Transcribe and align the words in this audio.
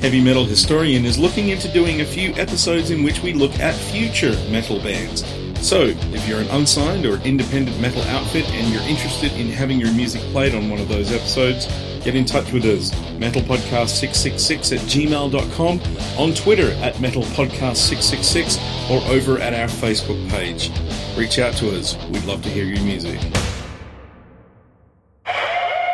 Heavy 0.00 0.22
Metal 0.22 0.46
Historian 0.46 1.04
is 1.04 1.18
looking 1.18 1.50
into 1.50 1.70
doing 1.72 2.00
a 2.00 2.06
few 2.06 2.32
episodes 2.36 2.90
in 2.90 3.02
which 3.02 3.22
we 3.22 3.34
look 3.34 3.52
at 3.58 3.74
future 3.74 4.32
metal 4.50 4.80
bands. 4.80 5.22
So, 5.60 5.88
if 5.88 6.26
you're 6.26 6.40
an 6.40 6.48
unsigned 6.48 7.04
or 7.04 7.18
independent 7.18 7.78
metal 7.82 8.00
outfit 8.04 8.48
and 8.48 8.72
you're 8.72 8.82
interested 8.84 9.30
in 9.32 9.48
having 9.48 9.78
your 9.78 9.92
music 9.92 10.22
played 10.32 10.54
on 10.54 10.70
one 10.70 10.80
of 10.80 10.88
those 10.88 11.12
episodes, 11.12 11.66
get 12.02 12.14
in 12.14 12.24
touch 12.24 12.50
with 12.50 12.64
us. 12.64 12.92
MetalPodcast666 13.18 14.78
at 14.78 14.80
gmail.com, 14.88 15.80
on 16.18 16.34
Twitter 16.34 16.70
at 16.82 16.94
MetalPodcast666, 16.94 18.90
or 18.90 19.02
over 19.12 19.38
at 19.38 19.52
our 19.52 19.68
Facebook 19.68 20.30
page. 20.30 20.70
Reach 21.14 21.38
out 21.38 21.52
to 21.58 21.76
us. 21.78 22.02
We'd 22.06 22.24
love 22.24 22.42
to 22.44 22.48
hear 22.48 22.64
your 22.64 22.82
music. 22.82 23.20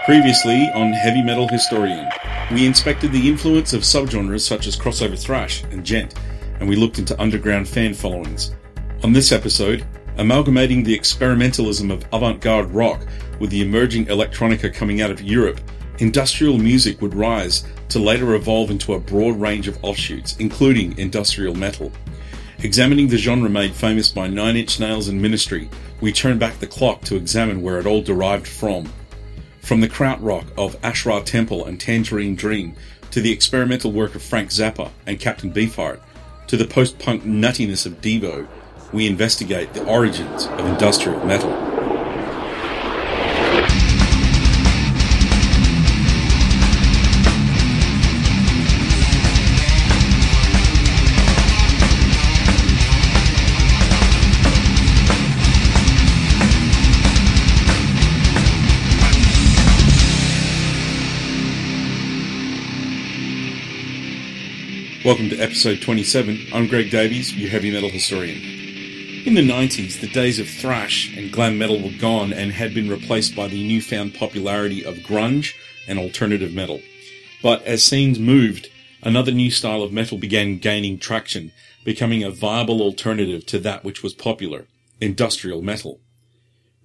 Previously 0.04 0.70
on 0.75 0.93
Heavy 0.93 1.25
Metal 1.25 1.48
Historian, 1.48 2.09
we 2.52 2.64
inspected 2.66 3.10
the 3.10 3.28
influence 3.28 3.72
of 3.72 3.82
subgenres 3.82 4.46
such 4.46 4.66
as 4.66 4.76
crossover 4.76 5.18
thrash 5.18 5.64
and 5.64 5.84
djent, 5.84 6.14
and 6.61 6.68
we 6.68 6.76
looked 6.76 6.98
into 6.98 7.21
underground 7.21 7.68
fan 7.68 7.93
followings. 7.93 8.54
On 9.02 9.12
this 9.12 9.32
episode, 9.32 9.84
amalgamating 10.16 10.82
the 10.82 10.96
experimentalism 10.96 11.93
of 11.93 12.07
avant-garde 12.12 12.71
rock 12.71 13.07
with 13.40 13.50
the 13.50 13.62
emerging 13.62 14.07
electronica 14.07 14.72
coming 14.72 15.00
out 15.02 15.11
of 15.11 15.21
Europe, 15.21 15.61
industrial 15.98 16.57
music 16.57 17.02
would 17.02 17.14
rise 17.14 17.64
to 17.88 17.98
later 17.98 18.35
evolve 18.35 18.71
into 18.71 18.94
a 18.94 19.00
broad 19.00 19.38
range 19.40 19.68
of 19.68 19.82
offshoots, 19.82 20.36
including 20.38 20.96
industrial 20.99 21.54
metal. 21.54 21.90
Examining 22.63 23.08
the 23.08 23.18
genre 23.18 23.50
made 23.50 23.74
famous 23.74 24.10
by 24.10 24.26
Nine 24.26 24.57
Inch 24.57 24.80
Nails 24.80 25.08
and 25.08 25.21
Ministry, 25.21 25.68
we 26.00 26.13
turn 26.13 26.38
back 26.38 26.58
the 26.58 26.66
clock 26.66 27.02
to 27.02 27.16
examine 27.16 27.60
where 27.60 27.79
it 27.79 27.86
all 27.86 28.00
derived 28.00 28.46
from. 28.46 28.90
From 29.66 29.80
the 29.80 29.88
krautrock 29.88 30.46
of 30.56 30.76
Ash 30.80 31.04
Ra 31.04 31.18
Tempel 31.18 31.64
and 31.64 31.80
Tangerine 31.80 32.36
Dream, 32.36 32.77
to 33.11 33.20
the 33.20 33.33
experimental 33.33 33.91
work 33.91 34.14
of 34.14 34.22
Frank 34.22 34.50
Zappa 34.50 34.92
and 35.08 35.19
Captain 35.19 35.52
Beefheart, 35.52 35.98
to 36.47 36.56
the 36.56 36.69
post-punk 36.69 37.24
nuttiness 37.24 37.84
of 37.84 38.00
Devo, 38.00 38.46
we 38.92 39.08
investigate 39.08 39.74
the 39.74 39.84
origins 39.84 40.46
of 40.46 40.60
industrial 40.60 41.26
metal. 41.26 41.75
Welcome 65.06 65.30
to 65.30 65.38
episode 65.38 65.82
27. 65.82 66.48
I'm 66.52 66.66
Greg 66.66 66.90
Davies, 66.90 67.32
your 67.32 67.48
heavy 67.48 67.70
metal 67.70 67.90
historian. 67.90 68.38
In 69.24 69.34
the 69.34 69.48
90s, 69.48 70.00
the 70.00 70.08
days 70.08 70.40
of 70.40 70.48
thrash 70.48 71.16
and 71.16 71.30
glam 71.30 71.58
metal 71.58 71.80
were 71.80 71.96
gone 71.96 72.32
and 72.32 72.50
had 72.50 72.74
been 72.74 72.88
replaced 72.88 73.36
by 73.36 73.46
the 73.46 73.68
newfound 73.68 74.14
popularity 74.14 74.84
of 74.84 74.96
grunge 74.96 75.54
and 75.86 76.00
alternative 76.00 76.52
metal. 76.52 76.80
But 77.40 77.62
as 77.62 77.84
scenes 77.84 78.18
moved, 78.18 78.68
another 79.00 79.30
new 79.30 79.48
style 79.48 79.84
of 79.84 79.92
metal 79.92 80.18
began 80.18 80.58
gaining 80.58 80.98
traction, 80.98 81.52
becoming 81.84 82.24
a 82.24 82.30
viable 82.32 82.82
alternative 82.82 83.46
to 83.46 83.60
that 83.60 83.84
which 83.84 84.02
was 84.02 84.12
popular, 84.12 84.66
industrial 85.00 85.62
metal. 85.62 86.00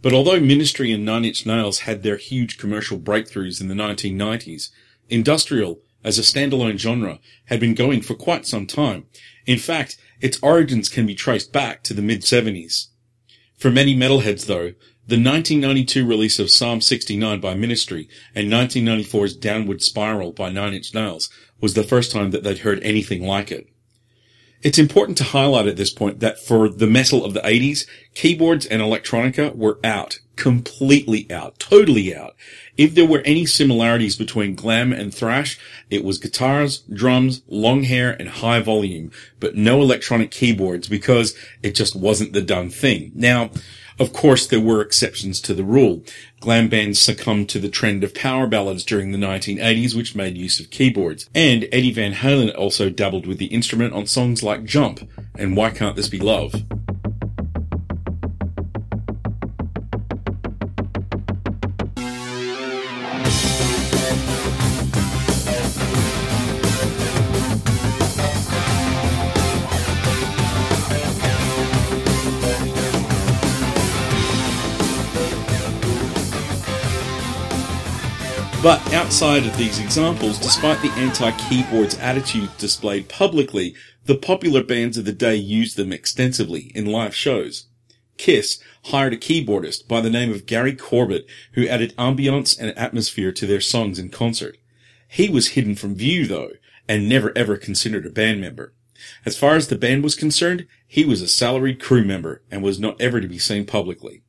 But 0.03 0.13
although 0.13 0.39
Ministry 0.39 0.91
and 0.91 1.03
Nine 1.03 1.25
Inch 1.25 1.47
Nails 1.47 1.79
had 1.79 2.03
their 2.03 2.17
huge 2.17 2.59
commercial 2.59 2.99
breakthroughs 2.99 3.59
in 3.59 3.67
the 3.67 3.73
1990s, 3.73 4.69
industrial 5.09 5.79
as 6.03 6.17
a 6.17 6.21
standalone 6.21 6.77
genre 6.77 7.19
had 7.45 7.59
been 7.59 7.73
going 7.73 8.01
for 8.01 8.15
quite 8.15 8.45
some 8.45 8.67
time. 8.67 9.05
In 9.45 9.57
fact, 9.57 9.97
its 10.19 10.39
origins 10.41 10.89
can 10.89 11.05
be 11.05 11.15
traced 11.15 11.51
back 11.51 11.83
to 11.83 11.93
the 11.93 12.01
mid 12.01 12.21
70s. 12.21 12.87
For 13.57 13.71
many 13.71 13.95
metalheads 13.95 14.45
though, 14.45 14.73
the 15.07 15.17
1992 15.17 16.05
release 16.05 16.39
of 16.39 16.49
Psalm 16.49 16.79
69 16.79 17.39
by 17.39 17.53
Ministry 17.53 18.07
and 18.35 18.51
1994's 18.51 19.35
Downward 19.35 19.81
Spiral 19.81 20.31
by 20.31 20.49
Nine 20.49 20.73
Inch 20.73 20.93
Nails 20.93 21.29
was 21.59 21.73
the 21.73 21.83
first 21.83 22.11
time 22.11 22.31
that 22.31 22.43
they'd 22.43 22.59
heard 22.59 22.81
anything 22.81 23.25
like 23.25 23.51
it. 23.51 23.67
It's 24.61 24.77
important 24.77 25.17
to 25.17 25.23
highlight 25.23 25.67
at 25.67 25.75
this 25.75 25.91
point 25.91 26.19
that 26.19 26.39
for 26.39 26.69
the 26.69 26.87
metal 26.87 27.25
of 27.25 27.33
the 27.33 27.41
80s, 27.41 27.87
keyboards 28.13 28.67
and 28.67 28.81
electronica 28.81 29.55
were 29.55 29.79
out, 29.83 30.19
completely 30.41 31.31
out, 31.31 31.59
totally 31.59 32.15
out. 32.15 32.35
If 32.75 32.95
there 32.95 33.05
were 33.05 33.21
any 33.25 33.45
similarities 33.45 34.15
between 34.15 34.55
glam 34.55 34.91
and 34.91 35.13
thrash, 35.13 35.59
it 35.91 36.03
was 36.03 36.17
guitars, 36.17 36.79
drums, 36.91 37.43
long 37.47 37.83
hair, 37.83 38.15
and 38.19 38.27
high 38.27 38.59
volume, 38.59 39.11
but 39.39 39.55
no 39.55 39.83
electronic 39.83 40.31
keyboards 40.31 40.87
because 40.87 41.35
it 41.61 41.75
just 41.75 41.95
wasn't 41.95 42.33
the 42.33 42.41
done 42.41 42.71
thing. 42.71 43.11
Now, 43.13 43.51
of 43.99 44.13
course, 44.13 44.47
there 44.47 44.59
were 44.59 44.81
exceptions 44.81 45.39
to 45.41 45.53
the 45.53 45.63
rule. 45.63 46.03
Glam 46.39 46.69
bands 46.69 46.99
succumbed 46.99 47.49
to 47.49 47.59
the 47.59 47.69
trend 47.69 48.03
of 48.03 48.15
power 48.15 48.47
ballads 48.47 48.83
during 48.83 49.11
the 49.11 49.19
1980s, 49.19 49.95
which 49.95 50.15
made 50.15 50.35
use 50.35 50.59
of 50.59 50.71
keyboards. 50.71 51.29
And 51.35 51.67
Eddie 51.71 51.93
Van 51.93 52.13
Halen 52.13 52.57
also 52.57 52.89
dabbled 52.89 53.27
with 53.27 53.37
the 53.37 53.53
instrument 53.53 53.93
on 53.93 54.07
songs 54.07 54.41
like 54.41 54.63
Jump 54.63 55.07
and 55.37 55.55
Why 55.55 55.69
Can't 55.69 55.95
This 55.95 56.09
Be 56.09 56.19
Love? 56.19 56.63
But 78.63 78.93
outside 78.93 79.47
of 79.47 79.57
these 79.57 79.79
examples, 79.79 80.37
despite 80.37 80.83
the 80.83 80.91
anti-keyboards 80.91 81.97
attitude 81.97 82.55
displayed 82.59 83.09
publicly, 83.09 83.73
the 84.05 84.13
popular 84.13 84.63
bands 84.63 84.97
of 84.97 85.05
the 85.05 85.11
day 85.11 85.35
used 85.35 85.77
them 85.77 85.91
extensively 85.91 86.71
in 86.75 86.85
live 86.85 87.15
shows. 87.15 87.65
Kiss 88.17 88.59
hired 88.85 89.13
a 89.13 89.17
keyboardist 89.17 89.87
by 89.87 89.99
the 89.99 90.11
name 90.11 90.31
of 90.31 90.45
Gary 90.45 90.75
Corbett 90.75 91.25
who 91.53 91.67
added 91.67 91.95
ambience 91.97 92.55
and 92.59 92.77
atmosphere 92.77 93.31
to 93.31 93.47
their 93.47 93.61
songs 93.61 93.97
in 93.97 94.09
concert. 94.09 94.59
He 95.07 95.27
was 95.27 95.49
hidden 95.49 95.73
from 95.73 95.95
view 95.95 96.27
though, 96.27 96.51
and 96.87 97.09
never 97.09 97.35
ever 97.35 97.57
considered 97.57 98.05
a 98.05 98.11
band 98.11 98.41
member. 98.41 98.75
As 99.25 99.35
far 99.35 99.55
as 99.55 99.69
the 99.69 99.75
band 99.75 100.03
was 100.03 100.13
concerned, 100.13 100.67
he 100.87 101.03
was 101.03 101.23
a 101.23 101.27
salaried 101.27 101.81
crew 101.81 102.03
member 102.03 102.43
and 102.51 102.61
was 102.61 102.79
not 102.79 103.01
ever 103.01 103.21
to 103.21 103.27
be 103.27 103.39
seen 103.39 103.65
publicly. 103.65 104.21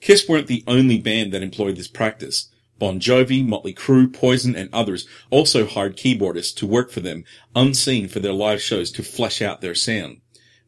Kiss 0.00 0.28
weren't 0.28 0.48
the 0.48 0.64
only 0.66 0.98
band 0.98 1.32
that 1.32 1.42
employed 1.42 1.76
this 1.76 1.86
practice. 1.86 2.48
Bon 2.80 2.98
Jovi, 2.98 3.46
Motley 3.46 3.74
Crue, 3.74 4.12
Poison, 4.12 4.56
and 4.56 4.68
others 4.72 5.06
also 5.30 5.66
hired 5.66 5.96
keyboardists 5.96 6.56
to 6.56 6.66
work 6.66 6.90
for 6.90 6.98
them, 7.00 7.24
unseen 7.54 8.08
for 8.08 8.18
their 8.18 8.32
live 8.32 8.60
shows 8.60 8.90
to 8.92 9.04
flesh 9.04 9.40
out 9.40 9.60
their 9.60 9.76
sound. 9.76 10.22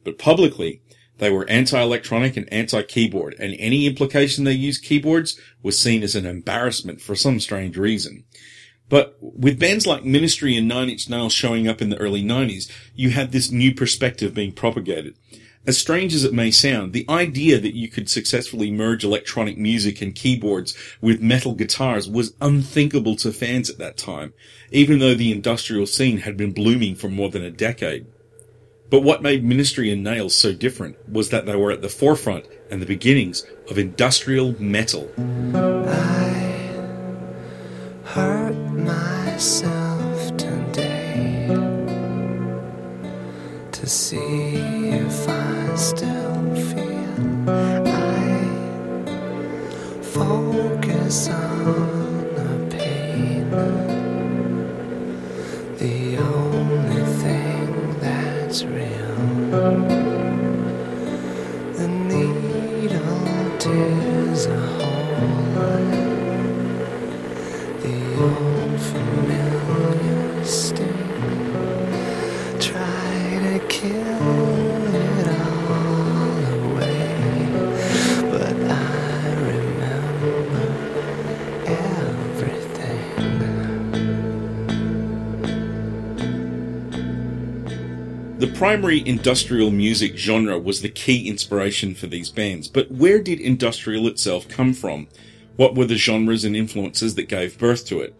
But 0.04 0.18
publicly, 0.18 0.82
they 1.18 1.30
were 1.30 1.48
anti-electronic 1.48 2.36
and 2.36 2.52
anti-keyboard, 2.52 3.36
and 3.38 3.56
any 3.58 3.86
implication 3.86 4.44
they 4.44 4.52
used 4.52 4.84
keyboards 4.84 5.40
was 5.62 5.78
seen 5.78 6.02
as 6.02 6.14
an 6.14 6.26
embarrassment 6.26 7.00
for 7.00 7.16
some 7.16 7.40
strange 7.40 7.76
reason. 7.76 8.24
But 8.88 9.16
with 9.20 9.58
bands 9.58 9.86
like 9.86 10.04
Ministry 10.04 10.54
and 10.54 10.68
Nine 10.68 10.90
Inch 10.90 11.08
Nails 11.08 11.32
showing 11.32 11.66
up 11.66 11.80
in 11.80 11.88
the 11.88 11.96
early 11.96 12.22
90s, 12.22 12.70
you 12.94 13.08
had 13.10 13.32
this 13.32 13.50
new 13.50 13.74
perspective 13.74 14.34
being 14.34 14.52
propagated. 14.52 15.16
As 15.64 15.78
strange 15.78 16.12
as 16.12 16.24
it 16.24 16.34
may 16.34 16.50
sound, 16.50 16.92
the 16.92 17.06
idea 17.08 17.56
that 17.60 17.76
you 17.76 17.86
could 17.86 18.10
successfully 18.10 18.72
merge 18.72 19.04
electronic 19.04 19.56
music 19.56 20.02
and 20.02 20.12
keyboards 20.12 20.76
with 21.00 21.22
metal 21.22 21.54
guitars 21.54 22.08
was 22.08 22.34
unthinkable 22.40 23.14
to 23.16 23.30
fans 23.30 23.70
at 23.70 23.78
that 23.78 23.96
time, 23.96 24.32
even 24.72 24.98
though 24.98 25.14
the 25.14 25.30
industrial 25.30 25.86
scene 25.86 26.18
had 26.18 26.36
been 26.36 26.50
blooming 26.50 26.96
for 26.96 27.08
more 27.08 27.28
than 27.28 27.44
a 27.44 27.50
decade. 27.50 28.06
But 28.90 29.04
what 29.04 29.22
made 29.22 29.44
Ministry 29.44 29.92
and 29.92 30.02
Nails 30.02 30.34
so 30.34 30.52
different 30.52 30.96
was 31.08 31.30
that 31.30 31.46
they 31.46 31.54
were 31.54 31.70
at 31.70 31.80
the 31.80 31.88
forefront 31.88 32.46
and 32.68 32.82
the 32.82 32.86
beginnings 32.86 33.46
of 33.70 33.78
industrial 33.78 34.60
metal. 34.60 35.12
I 35.54 36.74
hurt 38.02 38.56
myself 38.72 40.36
today 40.36 41.46
to 43.70 43.86
see 43.86 44.51
primary 88.62 89.02
industrial 89.04 89.72
music 89.72 90.16
genre 90.16 90.56
was 90.56 90.82
the 90.82 90.88
key 90.88 91.28
inspiration 91.28 91.96
for 91.96 92.06
these 92.06 92.30
bands, 92.30 92.68
but 92.68 92.88
where 92.92 93.20
did 93.20 93.40
industrial 93.40 94.06
itself 94.06 94.46
come 94.46 94.72
from? 94.72 95.08
What 95.56 95.74
were 95.74 95.84
the 95.84 95.96
genres 95.96 96.44
and 96.44 96.54
influences 96.54 97.16
that 97.16 97.28
gave 97.28 97.58
birth 97.58 97.84
to 97.86 98.00
it? 98.02 98.14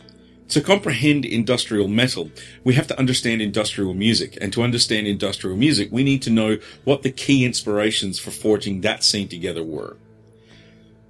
To 0.49 0.61
comprehend 0.61 1.25
industrial 1.25 1.87
metal, 1.87 2.29
we 2.65 2.75
have 2.75 2.89
to 2.89 2.99
understand 2.99 3.41
industrial 3.41 3.95
music, 3.95 4.37
and 4.41 4.53
to 4.53 4.65
understand 4.65 5.07
industrial 5.07 5.57
music, 5.57 5.91
we 5.93 6.03
need 6.03 6.23
to 6.23 6.31
know 6.31 6.59
what 6.83 7.03
the 7.03 7.13
key 7.13 7.45
inspirations 7.45 8.19
for 8.19 8.33
forging 8.33 8.81
that 8.81 9.05
scene 9.05 9.29
together 9.29 9.63
were. 9.63 9.97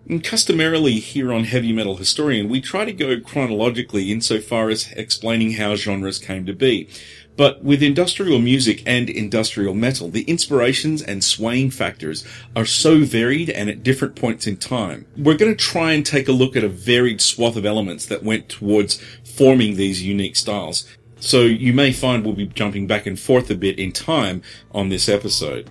And 0.09 0.23
customarily 0.23 0.95
here 0.95 1.33
on 1.33 1.45
Heavy 1.45 1.73
Metal 1.73 1.97
Historian, 1.97 2.49
we 2.49 2.61
try 2.61 2.85
to 2.85 2.93
go 2.93 3.21
chronologically 3.21 4.11
insofar 4.11 4.69
as 4.69 4.91
explaining 4.93 5.53
how 5.53 5.77
genres 5.77 6.19
came 6.19 6.45
to 6.47 6.53
be. 6.53 6.89
But 7.37 7.65
with 7.65 7.83
industrial 7.83 8.39
music 8.39 8.83
and 8.87 9.09
industrial 9.09 9.75
metal, 9.75 10.09
the 10.09 10.23
inspirations 10.25 11.01
and 11.01 11.25
swaying 11.25 11.71
factors 11.71 12.25
are 12.55 12.67
so 12.67 13.01
varied 13.01 13.49
and 13.49 13.71
at 13.71 13.83
different 13.83 14.17
points 14.17 14.47
in 14.47 14.59
time. 14.59 15.07
We're 15.17 15.37
going 15.37 15.57
to 15.57 15.65
try 15.65 15.93
and 15.93 16.05
take 16.05 16.29
a 16.29 16.33
look 16.33 16.57
at 16.57 16.65
a 16.65 16.69
varied 16.69 17.21
swath 17.21 17.57
of 17.57 17.65
elements 17.65 18.07
that 18.07 18.23
went 18.23 18.49
towards 18.49 19.03
forming 19.25 19.77
these 19.77 20.03
unique 20.03 20.37
styles. 20.37 20.87
So 21.21 21.43
you 21.43 21.73
may 21.73 21.93
find 21.93 22.25
we'll 22.25 22.35
be 22.35 22.47
jumping 22.47 22.87
back 22.87 23.07
and 23.07 23.19
forth 23.19 23.51
a 23.51 23.55
bit 23.55 23.79
in 23.79 23.93
time 23.93 24.43
on 24.73 24.89
this 24.89 25.09
episode. 25.09 25.71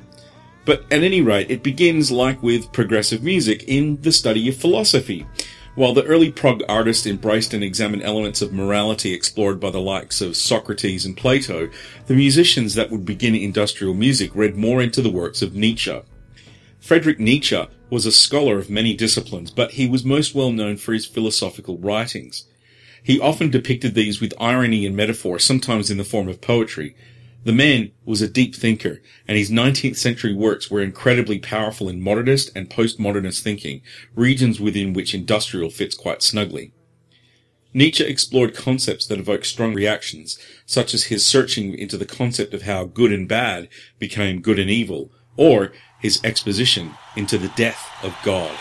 But 0.66 0.84
at 0.92 1.04
any 1.04 1.22
rate, 1.22 1.52
it 1.52 1.64
begins 1.64 2.12
like 2.12 2.42
with 2.42 2.72
progressive 2.72 3.24
music 3.24 3.64
in 3.68 4.02
the 4.02 4.12
study 4.12 4.48
of 4.48 4.56
philosophy. 4.56 5.26
While 5.74 5.94
the 5.94 6.04
early 6.04 6.32
prog 6.32 6.64
artists 6.68 7.06
embraced 7.06 7.54
and 7.54 7.64
examined 7.64 8.04
elements 8.04 8.42
of 8.42 8.52
morality 8.52 9.14
explored 9.14 9.58
by 9.62 9.70
the 9.70 9.80
likes 9.80 10.20
of 10.20 10.36
Socrates 10.36 11.06
and 11.06 11.16
Plato, 11.16 11.70
the 12.08 12.14
musicians 12.14 12.76
that 12.76 12.92
would 12.92 13.06
begin 13.06 13.36
industrial 13.36 13.94
music 13.94 14.32
read 14.36 14.58
more 14.58 14.82
into 14.82 15.02
the 15.02 15.10
works 15.10 15.42
of 15.42 15.56
Nietzsche. 15.56 16.02
Friedrich 16.82 17.22
Nietzsche 17.22 17.68
was 17.90 18.06
a 18.06 18.12
scholar 18.12 18.58
of 18.58 18.70
many 18.70 18.94
disciplines, 18.94 19.50
but 19.50 19.72
he 19.72 19.88
was 19.88 20.04
most 20.04 20.36
well 20.36 20.52
known 20.52 20.76
for 20.76 20.92
his 20.92 21.06
philosophical 21.06 21.78
writings. 21.78 22.48
He 23.02 23.18
often 23.18 23.50
depicted 23.50 23.94
these 23.94 24.20
with 24.20 24.34
irony 24.40 24.86
and 24.86 24.96
metaphor, 24.96 25.40
sometimes 25.40 25.90
in 25.90 25.98
the 25.98 26.04
form 26.04 26.28
of 26.28 26.42
poetry, 26.42 26.96
the 27.44 27.52
man 27.52 27.92
was 28.06 28.22
a 28.22 28.28
deep 28.28 28.56
thinker, 28.56 29.02
and 29.28 29.38
his 29.38 29.50
19th 29.50 29.98
century 29.98 30.34
works 30.34 30.70
were 30.70 30.82
incredibly 30.82 31.40
powerful 31.40 31.90
in 31.90 32.02
modernist 32.02 32.52
and 32.56 32.70
postmodernist 32.70 33.42
thinking, 33.42 33.82
regions 34.16 34.60
within 34.60 34.94
which 34.94 35.16
industrial 35.16 35.70
fits 35.70 35.96
quite 35.96 36.22
snugly. 36.22 36.72
Nietzsche 37.74 38.04
explored 38.04 38.56
concepts 38.56 39.08
that 39.08 39.20
evoke 39.20 39.46
strong 39.46 39.74
reactions, 39.74 40.38
such 40.66 40.94
as 40.94 41.06
his 41.06 41.26
searching 41.26 41.74
into 41.78 41.98
the 41.98 42.06
concept 42.06 42.54
of 42.54 42.64
how 42.64 42.84
good 42.84 43.12
and 43.12 43.28
bad 43.28 43.70
became 43.98 44.42
good 44.42 44.60
and 44.60 44.70
evil, 44.70 45.12
or 45.38 45.72
his 46.00 46.20
exposition 46.24 46.94
into 47.16 47.38
the 47.38 47.52
death 47.56 47.90
of 48.04 48.16
God. 48.24 48.56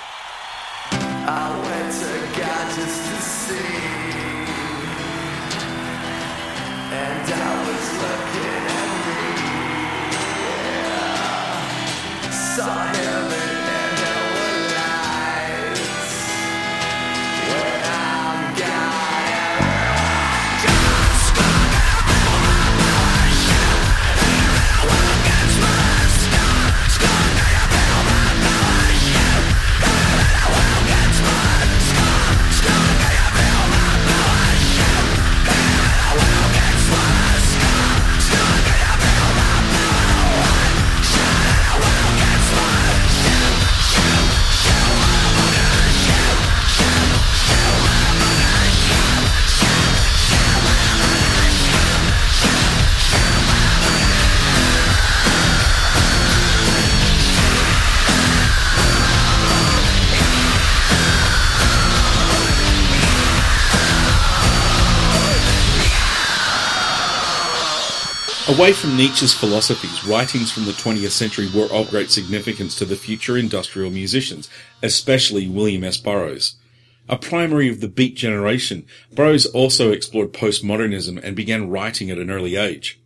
Away 68.50 68.72
from 68.72 68.96
Nietzsche's 68.96 69.32
philosophies, 69.32 70.04
writings 70.04 70.50
from 70.50 70.64
the 70.64 70.72
20th 70.72 71.12
century 71.12 71.48
were 71.54 71.72
of 71.72 71.88
great 71.88 72.10
significance 72.10 72.74
to 72.74 72.84
the 72.84 72.96
future 72.96 73.38
industrial 73.38 73.92
musicians, 73.92 74.50
especially 74.82 75.46
William 75.46 75.84
S. 75.84 75.98
Burroughs. 75.98 76.56
A 77.08 77.16
primary 77.16 77.68
of 77.68 77.80
the 77.80 77.86
Beat 77.86 78.16
generation, 78.16 78.86
Burroughs 79.14 79.46
also 79.46 79.92
explored 79.92 80.32
postmodernism 80.32 81.22
and 81.22 81.36
began 81.36 81.70
writing 81.70 82.10
at 82.10 82.18
an 82.18 82.28
early 82.28 82.56
age. 82.56 83.00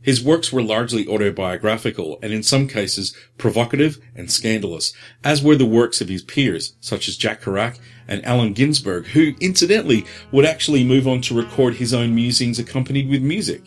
His 0.00 0.24
works 0.24 0.50
were 0.50 0.62
largely 0.62 1.06
autobiographical 1.06 2.18
and 2.22 2.32
in 2.32 2.42
some 2.42 2.66
cases 2.66 3.14
provocative 3.36 3.98
and 4.14 4.30
scandalous, 4.30 4.94
as 5.22 5.42
were 5.42 5.56
the 5.56 5.66
works 5.66 6.00
of 6.00 6.08
his 6.08 6.22
peers, 6.22 6.72
such 6.80 7.06
as 7.06 7.18
Jack 7.18 7.42
Kerouac 7.42 7.78
and 8.08 8.24
Allen 8.24 8.54
Ginsberg, 8.54 9.08
who 9.08 9.34
incidentally 9.42 10.06
would 10.32 10.46
actually 10.46 10.84
move 10.84 11.06
on 11.06 11.20
to 11.20 11.36
record 11.36 11.74
his 11.74 11.92
own 11.92 12.14
musings 12.14 12.58
accompanied 12.58 13.10
with 13.10 13.20
music. 13.20 13.60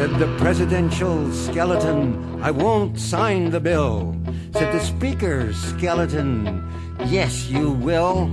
Said 0.00 0.18
the 0.18 0.34
presidential 0.38 1.30
skeleton, 1.30 2.40
I 2.42 2.50
won't 2.50 2.98
sign 2.98 3.50
the 3.50 3.60
bill. 3.60 4.16
Said 4.54 4.72
the 4.72 4.80
speaker's 4.80 5.58
skeleton, 5.58 6.66
yes, 7.04 7.50
you 7.50 7.72
will. 7.72 8.30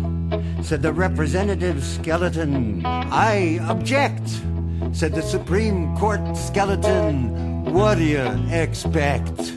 Said 0.63 0.81
the 0.81 0.93
representative 0.93 1.83
skeleton, 1.83 2.86
I 2.86 3.59
object. 3.67 4.29
Said 4.93 5.13
the 5.13 5.21
Supreme 5.21 5.93
Court 5.97 6.38
skeleton, 6.38 7.65
what 7.74 7.97
do 7.97 8.05
you 8.05 8.24
expect? 8.50 9.51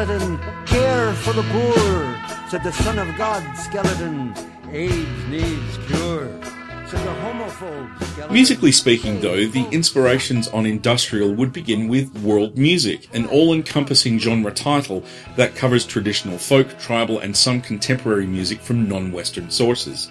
Skeleton, 0.00 0.38
care 0.64 1.12
for 1.12 1.34
the 1.34 1.42
poor, 1.42 2.48
said 2.48 2.62
the 2.62 2.72
Son 2.72 2.98
of 2.98 3.14
God 3.18 3.42
skeleton, 3.54 4.34
AIDS 4.72 5.28
needs 5.28 5.78
cure. 5.88 6.40
Musically 8.30 8.72
speaking, 8.72 9.20
though, 9.20 9.46
the 9.46 9.68
inspirations 9.70 10.48
on 10.48 10.64
industrial 10.64 11.34
would 11.34 11.52
begin 11.52 11.86
with 11.86 12.18
world 12.22 12.56
music, 12.56 13.14
an 13.14 13.26
all 13.26 13.52
encompassing 13.52 14.18
genre 14.18 14.50
title 14.50 15.04
that 15.36 15.54
covers 15.54 15.84
traditional 15.84 16.38
folk, 16.38 16.78
tribal, 16.78 17.18
and 17.18 17.36
some 17.36 17.60
contemporary 17.60 18.26
music 18.26 18.60
from 18.60 18.88
non 18.88 19.12
Western 19.12 19.50
sources. 19.50 20.10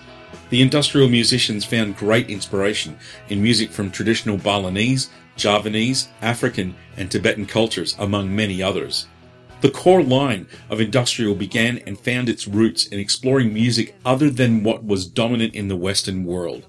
The 0.52 0.62
industrial 0.62 1.10
musicians 1.10 1.66
found 1.66 1.98
great 1.98 2.30
inspiration 2.30 2.96
in 3.28 3.42
music 3.42 3.72
from 3.72 3.90
traditional 3.90 4.38
Balinese, 4.38 5.10
Javanese, 5.36 6.10
African, 6.22 6.76
and 6.96 7.10
Tibetan 7.10 7.48
cultures, 7.48 7.96
among 7.98 8.34
many 8.34 8.62
others. 8.62 9.08
The 9.62 9.72
core 9.72 10.04
line 10.04 10.48
of 10.70 10.80
industrial 10.80 11.36
began 11.36 11.80
and 11.80 12.00
found 12.00 12.30
its 12.30 12.48
roots 12.48 12.88
in 12.88 13.00
exploring 13.00 13.54
music 13.54 13.96
other 14.06 14.30
than 14.30 14.64
what 14.64 14.86
was 14.86 15.06
dominant 15.06 15.54
in 15.54 15.68
the 15.68 15.76
Western 15.76 16.24
world. 16.24 16.66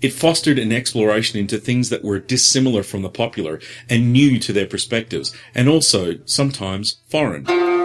It 0.00 0.12
fostered 0.12 0.58
an 0.58 0.72
exploration 0.72 1.38
into 1.38 1.58
things 1.58 1.90
that 1.90 2.04
were 2.04 2.20
dissimilar 2.20 2.82
from 2.82 3.02
the 3.02 3.10
popular 3.10 3.60
and 3.88 4.12
new 4.12 4.38
to 4.38 4.52
their 4.52 4.66
perspectives, 4.66 5.34
and 5.54 5.68
also, 5.68 6.18
sometimes, 6.24 6.96
foreign. 7.08 7.79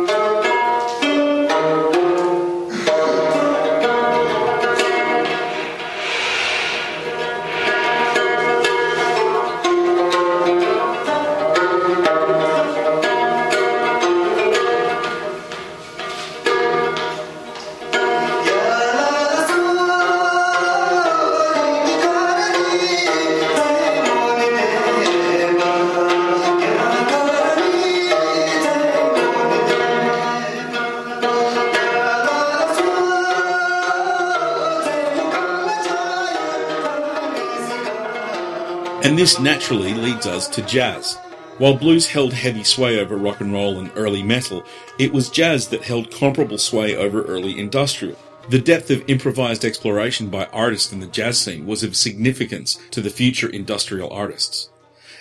This 39.25 39.39
naturally 39.39 39.95
leads 39.95 40.27
us 40.27 40.47
to 40.47 40.61
jazz. 40.67 41.15
While 41.57 41.77
blues 41.77 42.05
held 42.05 42.31
heavy 42.31 42.63
sway 42.63 42.99
over 42.99 43.17
rock 43.17 43.41
and 43.41 43.51
roll 43.51 43.79
and 43.79 43.89
early 43.95 44.21
metal, 44.21 44.63
it 44.99 45.11
was 45.11 45.31
jazz 45.31 45.67
that 45.69 45.81
held 45.81 46.11
comparable 46.11 46.59
sway 46.59 46.95
over 46.95 47.23
early 47.23 47.57
industrial. 47.57 48.19
The 48.51 48.59
depth 48.59 48.91
of 48.91 49.03
improvised 49.09 49.65
exploration 49.65 50.29
by 50.29 50.45
artists 50.53 50.93
in 50.93 50.99
the 50.99 51.07
jazz 51.07 51.39
scene 51.39 51.65
was 51.65 51.81
of 51.81 51.95
significance 51.95 52.77
to 52.91 53.01
the 53.01 53.09
future 53.09 53.49
industrial 53.49 54.11
artists. 54.11 54.69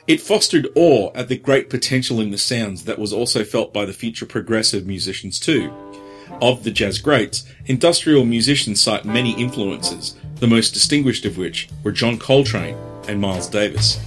It 0.07 0.21
fostered 0.21 0.69
awe 0.75 1.11
at 1.15 1.29
the 1.29 1.39
great 1.39 1.71
potential 1.71 2.21
in 2.21 2.31
the 2.31 2.37
sounds 2.37 2.85
that 2.85 2.99
was 2.99 3.15
also 3.15 3.43
felt 3.43 3.73
by 3.73 3.87
the 3.87 3.95
future 3.95 4.27
progressive 4.27 4.87
musicians 4.87 5.41
too. 5.41 5.73
Of 6.43 6.63
the 6.63 6.71
jazz 6.71 6.99
greats, 6.99 7.51
industrial 7.65 8.27
musicians 8.27 8.83
cite 8.83 9.07
many 9.07 9.33
influences, 9.41 10.15
the 10.41 10.47
most 10.47 10.75
distinguished 10.75 11.25
of 11.25 11.39
which 11.39 11.71
were 11.83 11.91
John 11.91 12.19
Coltrane 12.19 12.77
and 13.09 13.21
Miles 13.21 13.49
Davis. 13.49 13.99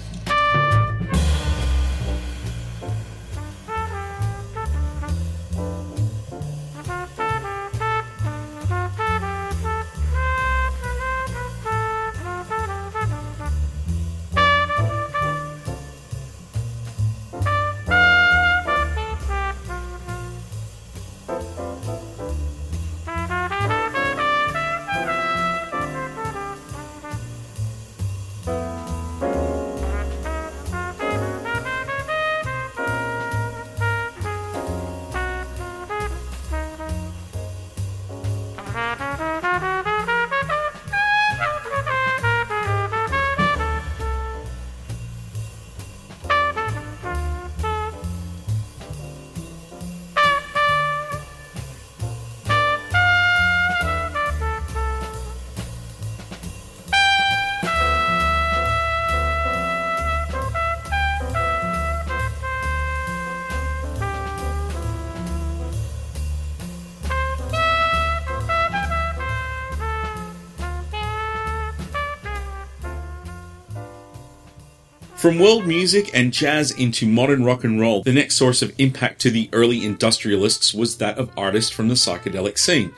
From 75.28 75.40
world 75.40 75.68
music 75.68 76.12
and 76.14 76.32
jazz 76.32 76.72
into 76.72 77.06
modern 77.06 77.44
rock 77.44 77.66
and 77.66 77.82
roll, 77.82 78.02
the 78.02 78.14
next 78.14 78.36
source 78.36 78.62
of 78.62 78.74
impact 78.78 79.20
to 79.20 79.30
the 79.30 79.50
early 79.52 79.84
industrialists 79.84 80.74
was 80.74 81.00
that 81.00 81.18
of 81.18 81.32
artists 81.36 81.70
from 81.70 81.90
the 81.90 81.96
psychedelic 81.96 82.58
scene. 82.58 82.94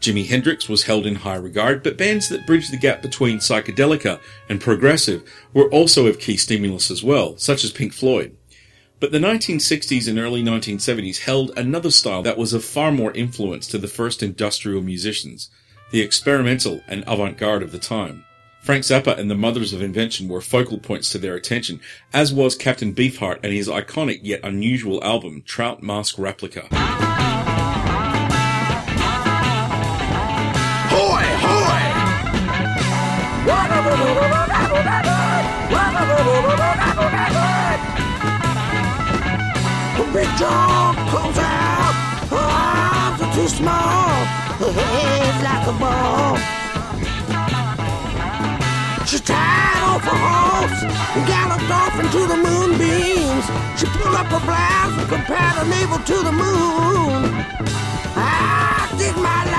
Jimi 0.00 0.26
Hendrix 0.26 0.70
was 0.70 0.84
held 0.84 1.04
in 1.04 1.16
high 1.16 1.34
regard, 1.34 1.82
but 1.82 1.98
bands 1.98 2.30
that 2.30 2.46
bridged 2.46 2.72
the 2.72 2.78
gap 2.78 3.02
between 3.02 3.40
psychedelica 3.40 4.20
and 4.48 4.58
progressive 4.58 5.22
were 5.52 5.68
also 5.68 6.06
of 6.06 6.18
key 6.18 6.38
stimulus 6.38 6.90
as 6.90 7.04
well, 7.04 7.36
such 7.36 7.62
as 7.62 7.72
Pink 7.72 7.92
Floyd. 7.92 8.34
But 8.98 9.12
the 9.12 9.18
1960s 9.18 10.08
and 10.08 10.18
early 10.18 10.42
1970s 10.42 11.24
held 11.24 11.50
another 11.58 11.90
style 11.90 12.22
that 12.22 12.38
was 12.38 12.54
of 12.54 12.64
far 12.64 12.90
more 12.90 13.12
influence 13.12 13.66
to 13.66 13.76
the 13.76 13.86
first 13.86 14.22
industrial 14.22 14.80
musicians, 14.80 15.50
the 15.90 16.00
experimental 16.00 16.80
and 16.88 17.04
avant-garde 17.06 17.62
of 17.62 17.70
the 17.70 17.78
time. 17.78 18.24
Frank 18.66 18.82
Zappa 18.82 19.16
and 19.16 19.30
the 19.30 19.36
Mothers 19.36 19.72
of 19.72 19.80
Invention 19.80 20.26
were 20.26 20.40
focal 20.40 20.78
points 20.78 21.08
to 21.10 21.18
their 21.18 21.36
attention, 21.36 21.80
as 22.12 22.34
was 22.34 22.56
Captain 22.56 22.92
Beefheart 22.92 23.38
and 23.44 23.52
his 23.52 23.68
iconic 23.68 24.18
yet 24.24 24.40
unusual 24.42 24.98
album, 25.04 25.44
Trout 25.46 25.84
Mask 25.84 26.18
Replica. 26.18 26.62
Big 40.12 40.28
comes 40.38 41.38
out, 41.38 41.94
arms 42.32 43.22
are 43.22 43.32
too 43.32 43.48
small, 43.48 44.24
head's 44.58 45.44
like 45.44 45.66
a 45.68 45.78
ball. 45.78 46.65
Her 50.68 50.74
horse 50.76 51.16
and 51.16 51.26
galloped 51.26 51.70
off 51.70 51.98
into 51.98 52.26
the 52.26 52.36
moonbeams. 52.36 53.46
She 53.78 53.86
pulled 53.86 54.14
up 54.14 54.26
her 54.26 54.40
blouse 54.40 54.98
and 54.98 55.08
compared 55.08 55.54
her 55.56 55.66
navel 55.68 55.98
to 55.98 56.16
the 56.22 56.32
moon. 56.32 57.46
I 58.16 58.94
did 58.98 59.16
my 59.16 59.55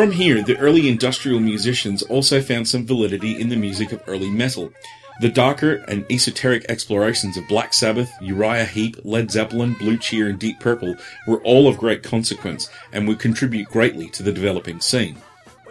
From 0.00 0.12
here, 0.12 0.42
the 0.42 0.56
early 0.56 0.88
industrial 0.88 1.40
musicians 1.40 2.02
also 2.02 2.40
found 2.40 2.66
some 2.66 2.86
validity 2.86 3.38
in 3.38 3.50
the 3.50 3.56
music 3.56 3.92
of 3.92 4.02
early 4.06 4.30
metal. 4.30 4.72
The 5.20 5.28
darker 5.28 5.84
and 5.88 6.06
esoteric 6.10 6.64
explorations 6.70 7.36
of 7.36 7.46
Black 7.48 7.74
Sabbath, 7.74 8.10
Uriah 8.22 8.64
Heep, 8.64 8.96
Led 9.04 9.30
Zeppelin, 9.30 9.74
Blue 9.74 9.98
Cheer, 9.98 10.30
and 10.30 10.38
Deep 10.38 10.58
Purple 10.58 10.94
were 11.26 11.42
all 11.42 11.68
of 11.68 11.76
great 11.76 12.02
consequence 12.02 12.70
and 12.94 13.06
would 13.06 13.18
contribute 13.18 13.68
greatly 13.68 14.08
to 14.08 14.22
the 14.22 14.32
developing 14.32 14.80
scene. 14.80 15.18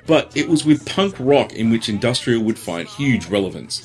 But 0.05 0.37
it 0.37 0.47
was 0.47 0.63
with 0.63 0.85
punk 0.85 1.15
rock 1.17 1.53
in 1.53 1.71
which 1.71 1.89
industrial 1.89 2.43
would 2.43 2.59
find 2.59 2.87
huge 2.87 3.25
relevance. 3.25 3.81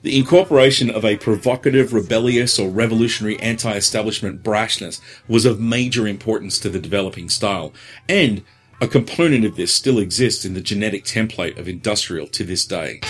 The 0.00 0.16
incorporation 0.16 0.88
of 0.88 1.04
a 1.04 1.18
provocative, 1.18 1.92
rebellious, 1.92 2.58
or 2.58 2.70
revolutionary 2.70 3.38
anti 3.40 3.74
establishment 3.74 4.42
brashness 4.42 5.02
was 5.28 5.44
of 5.44 5.60
major 5.60 6.08
importance 6.08 6.58
to 6.60 6.70
the 6.70 6.80
developing 6.80 7.28
style, 7.28 7.74
and 8.08 8.42
a 8.82 8.88
component 8.88 9.44
of 9.44 9.54
this 9.54 9.72
still 9.72 10.00
exists 10.00 10.44
in 10.44 10.54
the 10.54 10.60
genetic 10.60 11.04
template 11.04 11.56
of 11.56 11.68
industrial 11.68 12.26
to 12.26 12.42
this 12.42 12.64
day. 12.64 13.00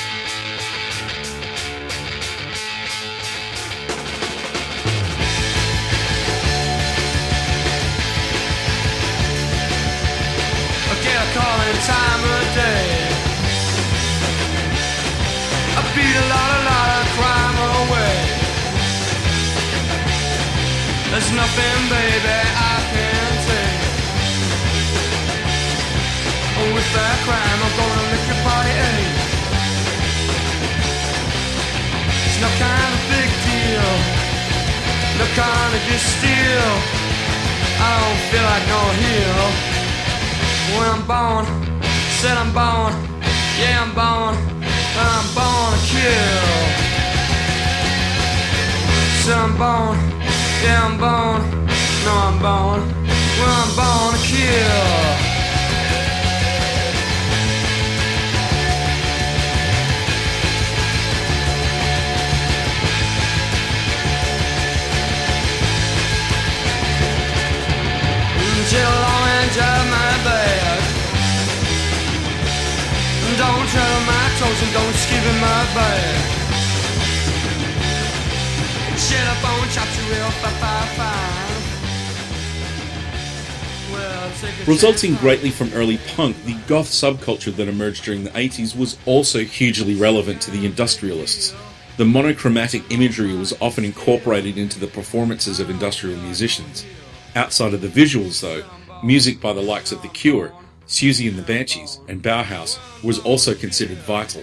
Kind 35.43 35.75
of 35.75 35.83
just 35.91 36.07
steal. 36.19 36.71
I 37.83 37.91
don't 37.99 38.23
feel 38.31 38.47
like 38.53 38.65
no 38.75 38.83
hero. 39.03 39.47
When 40.77 40.89
I'm 40.95 41.05
born, 41.13 41.45
said 42.21 42.37
I'm 42.39 42.53
born, 42.55 42.93
yeah 43.59 43.83
I'm 43.83 43.93
born, 43.93 44.35
and 45.01 45.09
I'm 45.19 45.29
born 45.35 45.71
to 45.75 45.81
kill. 45.91 46.55
Said 49.23 49.39
I'm 49.47 49.55
born, 49.59 49.97
yeah 50.63 50.87
I'm 50.87 50.97
born, 51.05 51.41
no 52.07 52.13
I'm 52.29 52.39
born, 52.47 52.81
well 53.39 53.57
I'm 53.63 53.71
born 53.81 54.15
to 54.15 54.23
kill. 54.31 55.32
Resulting 84.67 85.17
greatly 85.17 85.51
from 85.51 85.71
early 85.75 85.99
punk, 86.17 86.43
the 86.47 86.57
goth 86.67 86.89
subculture 86.89 87.55
that 87.55 87.69
emerged 87.69 88.05
during 88.05 88.25
the 88.25 88.31
80s 88.31 88.75
was 88.75 88.97
also 89.05 89.41
hugely 89.41 89.97
relevant 89.97 90.41
to 90.41 90.51
the 90.51 90.65
industrialists. 90.65 91.55
The 91.99 92.07
monochromatic 92.07 92.91
imagery 92.91 93.37
was 93.37 93.53
often 93.61 93.85
incorporated 93.85 94.57
into 94.57 94.81
the 94.81 94.87
performances 94.87 95.61
of 95.61 95.69
industrial 95.69 96.19
musicians. 96.23 96.87
Outside 97.35 97.73
of 97.73 97.81
the 97.81 97.89
visuals, 97.89 98.41
though, 98.41 98.63
music 99.03 99.41
by 99.41 99.53
the 99.53 99.63
likes 99.63 99.91
of 99.91 100.03
The 100.03 100.09
Cure, 100.09 100.53
Siouxsie 100.87 101.29
and 101.29 101.39
the 101.39 101.43
Banshees, 101.43 101.99
and 102.07 102.23
Bauhaus 102.23 102.79
was 103.03 103.19
also 103.21 103.55
considered 103.55 103.99
vital. 103.99 104.43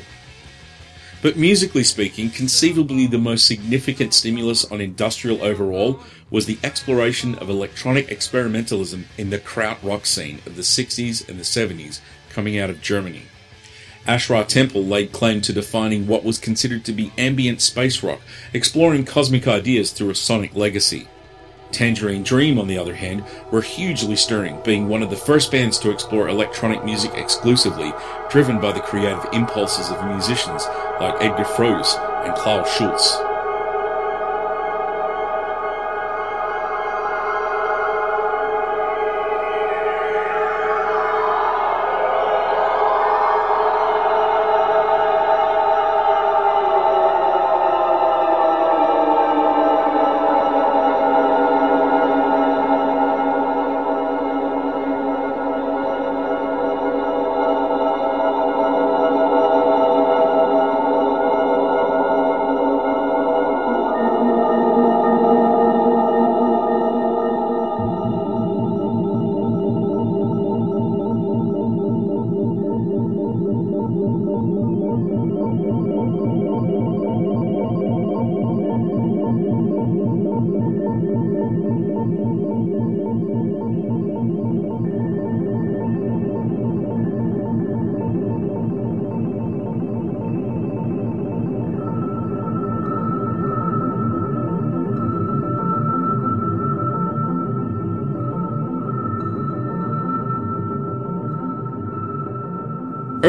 But 1.21 1.37
musically 1.37 1.83
speaking, 1.83 2.29
conceivably 2.31 3.05
the 3.05 3.17
most 3.17 3.45
significant 3.45 4.13
stimulus 4.13 4.65
on 4.71 4.81
industrial 4.81 5.43
overall 5.43 5.99
was 6.31 6.45
the 6.45 6.57
exploration 6.63 7.35
of 7.35 7.49
electronic 7.49 8.07
experimentalism 8.07 9.03
in 9.17 9.29
the 9.29 9.37
krautrock 9.37 10.05
scene 10.05 10.39
of 10.45 10.55
the 10.55 10.61
60s 10.61 11.27
and 11.27 11.37
the 11.37 11.43
70s 11.43 11.99
coming 12.29 12.57
out 12.57 12.69
of 12.69 12.81
Germany. 12.81 13.23
Ash 14.07 14.29
Ra 14.29 14.43
Tempel 14.43 14.83
laid 14.83 15.11
claim 15.11 15.41
to 15.41 15.53
defining 15.53 16.07
what 16.07 16.23
was 16.23 16.39
considered 16.39 16.85
to 16.85 16.93
be 16.93 17.11
ambient 17.17 17.61
space 17.61 18.01
rock, 18.01 18.21
exploring 18.53 19.05
cosmic 19.05 19.47
ideas 19.47 19.91
through 19.91 20.09
a 20.09 20.15
sonic 20.15 20.55
legacy. 20.55 21.07
Tangerine 21.71 22.23
Dream, 22.23 22.57
on 22.57 22.67
the 22.67 22.77
other 22.77 22.95
hand, 22.95 23.23
were 23.51 23.61
hugely 23.61 24.15
stirring, 24.15 24.59
being 24.63 24.87
one 24.87 25.03
of 25.03 25.09
the 25.09 25.15
first 25.15 25.51
bands 25.51 25.77
to 25.79 25.91
explore 25.91 26.27
electronic 26.27 26.83
music 26.83 27.11
exclusively, 27.15 27.93
driven 28.29 28.59
by 28.59 28.71
the 28.71 28.79
creative 28.79 29.25
impulses 29.33 29.89
of 29.89 30.05
musicians 30.07 30.65
like 30.99 31.21
Edgar 31.21 31.45
Froese 31.45 31.97
and 32.25 32.35
Klaus 32.35 32.75
Schulze. 32.75 33.28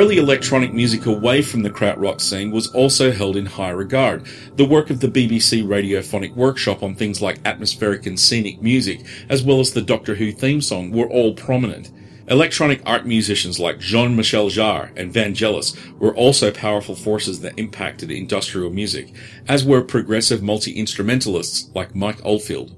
Early 0.01 0.17
electronic 0.17 0.73
music 0.73 1.05
away 1.05 1.43
from 1.43 1.63
the 1.63 1.69
krautrock 1.69 2.23
scene 2.23 2.51
was 2.51 2.69
also 2.69 3.13
held 3.13 3.37
in 3.37 3.45
high 3.45 3.69
regard. 3.69 4.27
The 4.57 4.65
work 4.65 4.89
of 4.89 5.01
the 5.01 5.09
BBC 5.09 5.63
Radiophonic 5.63 6.35
Workshop 6.35 6.83
on 6.83 6.95
things 6.95 7.21
like 7.21 7.39
atmospheric 7.45 8.07
and 8.07 8.19
scenic 8.19 8.63
music, 8.63 9.05
as 9.29 9.43
well 9.43 9.61
as 9.61 9.75
the 9.75 9.83
Doctor 9.83 10.15
Who 10.15 10.33
theme 10.33 10.63
song, 10.63 10.91
were 10.91 11.11
all 11.11 11.35
prominent. 11.35 11.91
Electronic 12.29 12.81
art 12.87 13.07
musicians 13.07 13.61
like 13.61 13.79
Jean-Michel 13.79 14.49
Jarre 14.49 14.91
and 14.97 15.13
Vangelis 15.13 15.77
were 15.99 16.17
also 16.17 16.51
powerful 16.51 16.95
forces 16.95 17.41
that 17.41 17.59
impacted 17.59 18.11
industrial 18.11 18.71
music, 18.71 19.13
as 19.49 19.67
were 19.67 19.83
progressive 19.83 20.43
multi-instrumentalists 20.43 21.71
like 21.75 21.95
Mike 21.95 22.25
Oldfield. 22.25 22.75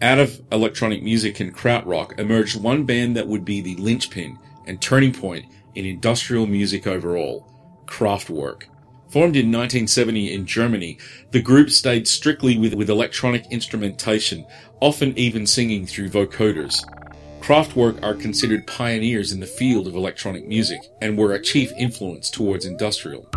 Out 0.00 0.20
of 0.20 0.40
electronic 0.52 1.02
music 1.02 1.40
and 1.40 1.52
krautrock 1.52 2.20
emerged 2.20 2.62
one 2.62 2.84
band 2.84 3.16
that 3.16 3.26
would 3.26 3.44
be 3.44 3.60
the 3.60 3.74
linchpin 3.74 4.38
and 4.68 4.80
turning 4.80 5.12
point 5.12 5.46
in 5.76 5.84
industrial 5.84 6.46
music 6.46 6.86
overall, 6.86 7.46
Kraftwerk. 7.84 8.64
Formed 9.08 9.36
in 9.36 9.52
1970 9.52 10.32
in 10.32 10.46
Germany, 10.46 10.98
the 11.30 11.40
group 11.40 11.70
stayed 11.70 12.08
strictly 12.08 12.58
with, 12.58 12.74
with 12.74 12.90
electronic 12.90 13.46
instrumentation, 13.52 14.44
often 14.80 15.16
even 15.16 15.46
singing 15.46 15.86
through 15.86 16.08
vocoders. 16.08 16.74
Kraftwerk 17.40 18.02
are 18.02 18.14
considered 18.14 18.66
pioneers 18.66 19.30
in 19.30 19.38
the 19.38 19.46
field 19.46 19.86
of 19.86 19.94
electronic 19.94 20.48
music 20.48 20.80
and 21.00 21.16
were 21.16 21.34
a 21.34 21.40
chief 21.42 21.70
influence 21.78 22.30
towards 22.30 22.64
industrial. 22.64 23.28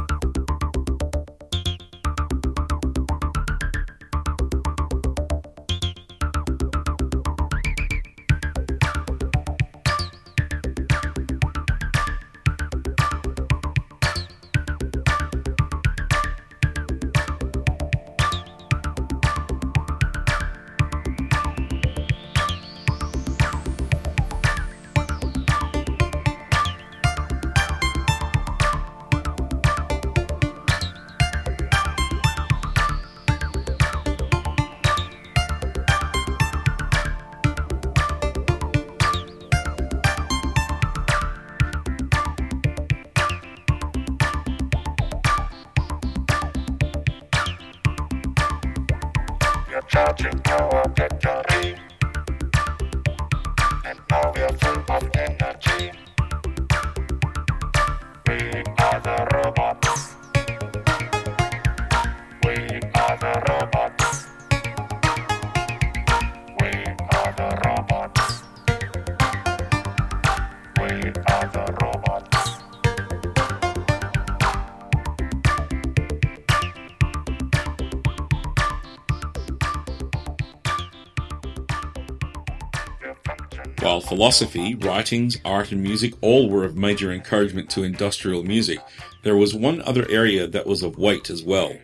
Philosophy, 84.10 84.74
writings, 84.74 85.38
art, 85.46 85.72
and 85.72 85.84
music 85.84 86.16
all 86.22 86.50
were 86.50 86.66
of 86.66 86.76
major 86.76 87.12
encouragement 87.12 87.70
to 87.70 87.84
industrial 87.84 88.42
music, 88.42 88.80
there 89.22 89.38
was 89.38 89.54
one 89.54 89.84
other 89.84 90.10
area 90.10 90.48
that 90.48 90.66
was 90.66 90.82
of 90.82 90.98
weight 90.98 91.30
as 91.30 91.44
well 91.44 91.78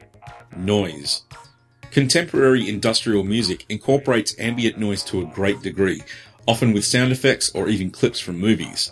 noise. 0.58 1.22
Contemporary 1.92 2.68
industrial 2.68 3.24
music 3.24 3.64
incorporates 3.70 4.36
ambient 4.40 4.80
noise 4.80 5.04
to 5.04 5.22
a 5.22 5.26
great 5.26 5.62
degree, 5.62 6.02
often 6.48 6.74
with 6.74 6.84
sound 6.84 7.12
effects 7.12 7.52
or 7.54 7.70
even 7.70 7.92
clips 7.92 8.20
from 8.20 8.40
movies. 8.40 8.92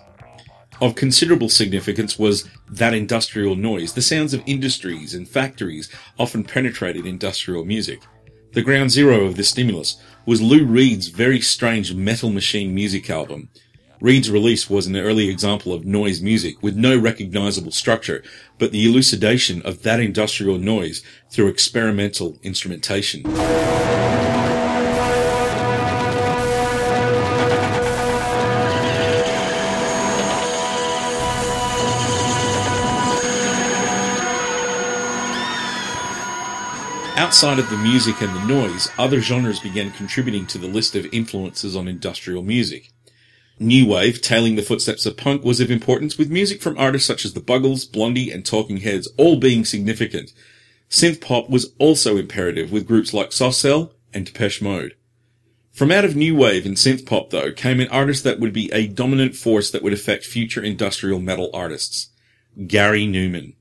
Of 0.79 0.93
considerable 0.93 1.49
significance 1.49 2.19
was 2.19 2.47
that 2.69 2.93
industrial 2.93 3.55
noise. 3.55 3.93
The 3.93 4.03
sounds 4.03 4.35
of 4.35 4.43
industries 4.45 5.15
and 5.15 5.27
factories 5.27 5.89
often 6.19 6.43
penetrated 6.43 7.07
industrial 7.07 7.65
music. 7.65 8.01
The 8.51 8.61
ground 8.61 8.91
zero 8.91 9.25
of 9.25 9.37
this 9.37 9.49
stimulus 9.49 9.99
was 10.25 10.41
Lou 10.41 10.65
Reed's 10.65 11.09
very 11.09 11.41
strange 11.41 11.93
Metal 11.93 12.29
Machine 12.29 12.73
music 12.73 13.09
album. 13.09 13.49
Reed's 13.99 14.31
release 14.31 14.69
was 14.69 14.87
an 14.87 14.95
early 14.95 15.29
example 15.29 15.73
of 15.73 15.85
noise 15.85 16.21
music 16.21 16.61
with 16.61 16.75
no 16.75 16.97
recognizable 16.97 17.71
structure, 17.71 18.23
but 18.57 18.71
the 18.71 18.85
elucidation 18.85 19.61
of 19.63 19.83
that 19.83 19.99
industrial 19.99 20.57
noise 20.57 21.03
through 21.29 21.47
experimental 21.47 22.37
instrumentation. 22.41 23.23
Outside 37.23 37.57
of 37.57 37.69
the 37.69 37.77
music 37.77 38.21
and 38.21 38.35
the 38.35 38.45
noise, 38.45 38.91
other 38.97 39.21
genres 39.21 39.61
began 39.61 39.91
contributing 39.91 40.45
to 40.47 40.57
the 40.57 40.67
list 40.67 40.93
of 40.93 41.05
influences 41.13 41.73
on 41.73 41.87
industrial 41.87 42.43
music. 42.43 42.91
New 43.57 43.87
wave, 43.87 44.21
tailing 44.21 44.57
the 44.57 44.61
footsteps 44.61 45.05
of 45.05 45.15
punk, 45.15 45.41
was 45.41 45.61
of 45.61 45.71
importance 45.71 46.17
with 46.17 46.29
music 46.29 46.61
from 46.61 46.77
artists 46.77 47.07
such 47.07 47.23
as 47.23 47.33
the 47.33 47.39
Buggles, 47.39 47.85
Blondie, 47.85 48.29
and 48.29 48.45
Talking 48.45 48.81
Heads 48.81 49.07
all 49.17 49.37
being 49.37 49.63
significant. 49.63 50.33
Synth 50.89 51.21
pop 51.21 51.49
was 51.49 51.73
also 51.79 52.17
imperative 52.17 52.73
with 52.73 52.85
groups 52.85 53.13
like 53.13 53.31
Soft 53.31 53.55
Cell 53.55 53.93
and 54.13 54.25
Depeche 54.25 54.61
Mode. 54.61 54.93
From 55.71 55.93
out 55.93 56.03
of 56.03 56.17
new 56.17 56.35
wave 56.35 56.65
and 56.65 56.75
synth 56.75 57.05
pop 57.05 57.29
though 57.29 57.53
came 57.53 57.79
an 57.79 57.87
artist 57.87 58.25
that 58.25 58.41
would 58.41 58.51
be 58.51 58.69
a 58.73 58.87
dominant 58.87 59.37
force 59.37 59.71
that 59.71 59.81
would 59.81 59.93
affect 59.93 60.25
future 60.25 60.61
industrial 60.61 61.19
metal 61.19 61.49
artists. 61.53 62.09
Gary 62.67 63.07
Numan. 63.07 63.53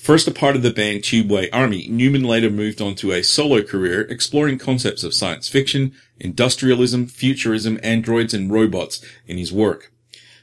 First 0.00 0.26
a 0.26 0.30
part 0.30 0.56
of 0.56 0.62
the 0.62 0.70
band 0.70 1.02
Tubeway 1.02 1.50
Army, 1.52 1.86
Numan 1.86 2.24
later 2.24 2.48
moved 2.48 2.80
on 2.80 2.94
to 2.96 3.12
a 3.12 3.22
solo 3.22 3.62
career 3.62 4.00
exploring 4.00 4.56
concepts 4.56 5.04
of 5.04 5.12
science 5.12 5.46
fiction, 5.46 5.92
industrialism, 6.18 7.06
futurism, 7.06 7.78
androids, 7.82 8.32
and 8.32 8.50
robots 8.50 9.04
in 9.26 9.36
his 9.36 9.52
work. 9.52 9.92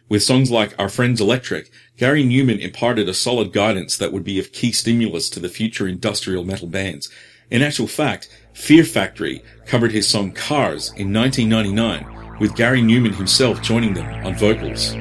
With 0.07 0.21
songs 0.21 0.51
like 0.51 0.75
Our 0.77 0.89
Friends 0.89 1.19
Electric, 1.19 1.71
Gary 1.97 2.23
Numan 2.23 2.59
imparted 2.59 3.09
a 3.09 3.15
solid 3.15 3.51
guidance 3.51 3.97
that 3.97 4.13
would 4.13 4.23
be 4.23 4.37
of 4.37 4.51
key 4.51 4.71
stimulus 4.71 5.27
to 5.31 5.39
the 5.39 5.49
future 5.49 5.87
industrial 5.87 6.45
metal 6.45 6.67
bands. 6.67 7.09
In 7.49 7.63
actual 7.63 7.87
fact, 7.87 8.29
Fear 8.53 8.83
Factory 8.83 9.43
covered 9.65 9.91
his 9.91 10.07
song 10.07 10.33
Cars 10.33 10.89
in 10.97 11.11
1999, 11.11 12.37
with 12.39 12.55
Gary 12.55 12.83
Numan 12.83 13.15
himself 13.15 13.63
joining 13.63 13.95
them 13.95 14.23
on 14.23 14.35
vocals. 14.35 14.95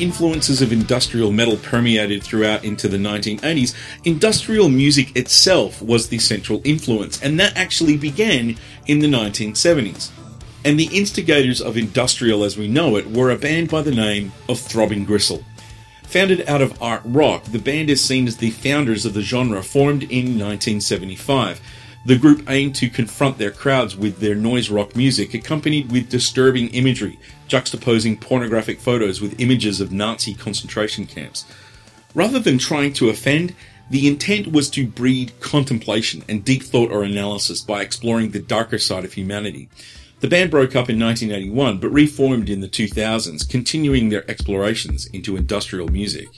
Influences 0.00 0.62
of 0.62 0.72
industrial 0.72 1.30
metal 1.30 1.56
permeated 1.56 2.22
throughout 2.22 2.64
into 2.64 2.88
the 2.88 2.96
1980s, 2.96 3.74
industrial 4.04 4.68
music 4.68 5.16
itself 5.16 5.82
was 5.82 6.08
the 6.08 6.18
central 6.18 6.60
influence, 6.64 7.22
and 7.22 7.38
that 7.38 7.56
actually 7.56 7.96
began 7.96 8.56
in 8.86 8.98
the 8.98 9.06
1970s. 9.06 10.10
And 10.64 10.78
the 10.78 10.96
instigators 10.96 11.60
of 11.60 11.76
industrial 11.76 12.44
as 12.44 12.56
we 12.56 12.68
know 12.68 12.96
it 12.96 13.10
were 13.10 13.30
a 13.30 13.36
band 13.36 13.70
by 13.70 13.82
the 13.82 13.94
name 13.94 14.32
of 14.48 14.58
Throbbing 14.58 15.04
Gristle. 15.04 15.44
Founded 16.04 16.46
out 16.48 16.60
of 16.60 16.82
art 16.82 17.02
rock, 17.04 17.44
the 17.44 17.58
band 17.58 17.88
is 17.88 18.04
seen 18.04 18.26
as 18.26 18.36
the 18.36 18.50
founders 18.50 19.06
of 19.06 19.14
the 19.14 19.22
genre 19.22 19.62
formed 19.62 20.02
in 20.02 20.38
1975. 20.38 21.60
The 22.06 22.16
group 22.16 22.48
aimed 22.48 22.74
to 22.76 22.88
confront 22.88 23.36
their 23.36 23.50
crowds 23.50 23.94
with 23.94 24.20
their 24.20 24.34
noise 24.34 24.70
rock 24.70 24.96
music, 24.96 25.34
accompanied 25.34 25.92
with 25.92 26.08
disturbing 26.08 26.68
imagery, 26.68 27.18
juxtaposing 27.48 28.20
pornographic 28.20 28.80
photos 28.80 29.20
with 29.20 29.38
images 29.38 29.80
of 29.80 29.92
Nazi 29.92 30.32
concentration 30.32 31.04
camps. 31.04 31.44
Rather 32.14 32.38
than 32.38 32.56
trying 32.56 32.94
to 32.94 33.10
offend, 33.10 33.54
the 33.90 34.08
intent 34.08 34.50
was 34.50 34.70
to 34.70 34.86
breed 34.86 35.32
contemplation 35.40 36.24
and 36.28 36.44
deep 36.44 36.62
thought 36.62 36.90
or 36.90 37.02
analysis 37.02 37.60
by 37.60 37.82
exploring 37.82 38.30
the 38.30 38.38
darker 38.38 38.78
side 38.78 39.04
of 39.04 39.12
humanity. 39.12 39.68
The 40.20 40.28
band 40.28 40.50
broke 40.50 40.70
up 40.70 40.88
in 40.88 40.98
1981 40.98 41.78
but 41.78 41.90
reformed 41.90 42.48
in 42.48 42.60
the 42.60 42.68
2000s, 42.68 43.48
continuing 43.48 44.08
their 44.08 44.28
explorations 44.30 45.06
into 45.06 45.36
industrial 45.36 45.88
music. 45.88 46.28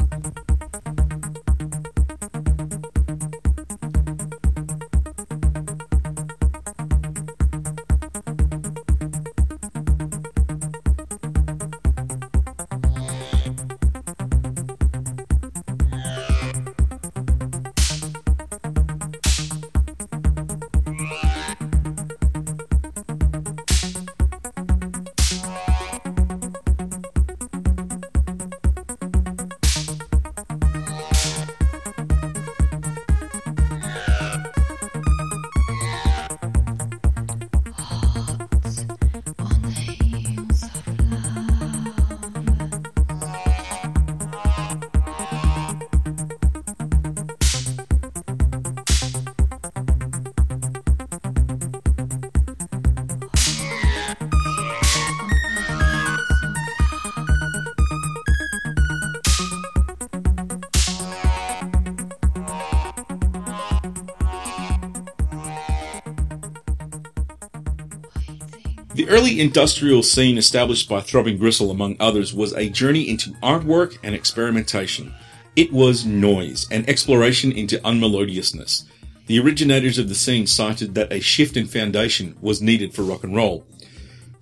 Industrial 69.42 70.04
scene 70.04 70.38
established 70.38 70.88
by 70.88 71.00
Throbbing 71.00 71.36
Gristle, 71.36 71.72
among 71.72 71.96
others, 71.98 72.32
was 72.32 72.52
a 72.52 72.68
journey 72.68 73.08
into 73.08 73.30
artwork 73.42 73.98
and 74.04 74.14
experimentation. 74.14 75.12
It 75.56 75.72
was 75.72 76.06
noise, 76.06 76.68
an 76.70 76.88
exploration 76.88 77.50
into 77.50 77.80
unmelodiousness. 77.80 78.84
The 79.26 79.40
originators 79.40 79.98
of 79.98 80.08
the 80.08 80.14
scene 80.14 80.46
cited 80.46 80.94
that 80.94 81.12
a 81.12 81.18
shift 81.18 81.56
in 81.56 81.66
foundation 81.66 82.36
was 82.40 82.62
needed 82.62 82.94
for 82.94 83.02
rock 83.02 83.24
and 83.24 83.34
roll. 83.34 83.66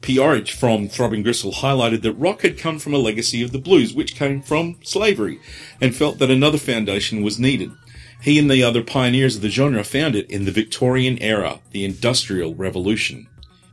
P-Orridge 0.03 0.53
from 0.53 0.87
Throbbing 0.87 1.23
Gristle 1.23 1.53
highlighted 1.53 2.03
that 2.03 2.13
rock 2.13 2.43
had 2.43 2.59
come 2.59 2.79
from 2.79 2.93
a 2.93 2.99
legacy 2.99 3.43
of 3.43 3.53
the 3.53 3.59
blues, 3.59 3.95
which 3.95 4.17
came 4.17 4.43
from 4.43 4.77
slavery, 4.83 5.41
and 5.81 5.97
felt 5.97 6.19
that 6.19 6.31
another 6.31 6.59
foundation 6.59 7.23
was 7.23 7.39
needed. 7.39 7.71
He 8.21 8.39
and 8.39 8.51
the 8.51 8.63
other 8.63 8.83
pioneers 8.83 9.37
of 9.37 9.41
the 9.41 9.49
genre 9.49 9.83
found 9.83 10.15
it 10.15 10.31
in 10.31 10.45
the 10.45 10.53
Victorian 10.53 11.17
era, 11.23 11.61
the 11.71 11.87
Industrial 11.87 12.55
Revolution. 12.55 13.29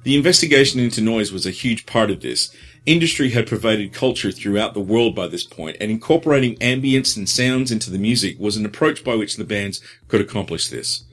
The 0.08 0.16
investigation 0.16 0.80
into 0.80 1.02
noise 1.02 1.34
was 1.34 1.46
a 1.46 1.52
huge 1.52 1.86
part 1.86 2.10
of 2.10 2.22
this. 2.22 2.50
Industry 2.86 3.32
had 3.32 3.46
pervaded 3.46 3.92
culture 3.92 4.32
throughout 4.32 4.74
the 4.74 4.80
world 4.80 5.14
by 5.14 5.28
this 5.28 5.44
point, 5.44 5.76
and 5.82 5.92
incorporating 5.92 6.56
ambience 6.60 7.18
and 7.18 7.28
sounds 7.28 7.74
into 7.74 7.92
the 7.92 7.98
music 7.98 8.40
was 8.40 8.56
an 8.56 8.66
approach 8.66 9.04
by 9.04 9.16
which 9.16 9.36
the 9.36 9.44
bands 9.44 9.82
could 10.08 10.22
accomplish 10.22 10.70
this. 10.70 11.04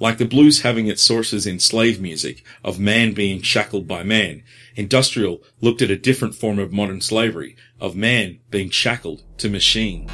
Like 0.00 0.18
the 0.18 0.24
blues 0.24 0.62
having 0.62 0.88
its 0.88 1.04
sources 1.04 1.46
in 1.46 1.60
slave 1.60 2.00
music, 2.00 2.42
of 2.64 2.80
man 2.80 3.12
being 3.12 3.42
shackled 3.42 3.86
by 3.86 4.02
man, 4.02 4.42
industrial 4.74 5.40
looked 5.60 5.80
at 5.80 5.92
a 5.92 5.96
different 5.96 6.34
form 6.34 6.58
of 6.58 6.72
modern 6.72 7.00
slavery, 7.00 7.54
of 7.80 7.94
man 7.94 8.40
being 8.50 8.70
shackled 8.70 9.22
to 9.38 9.48
machine. 9.48 10.10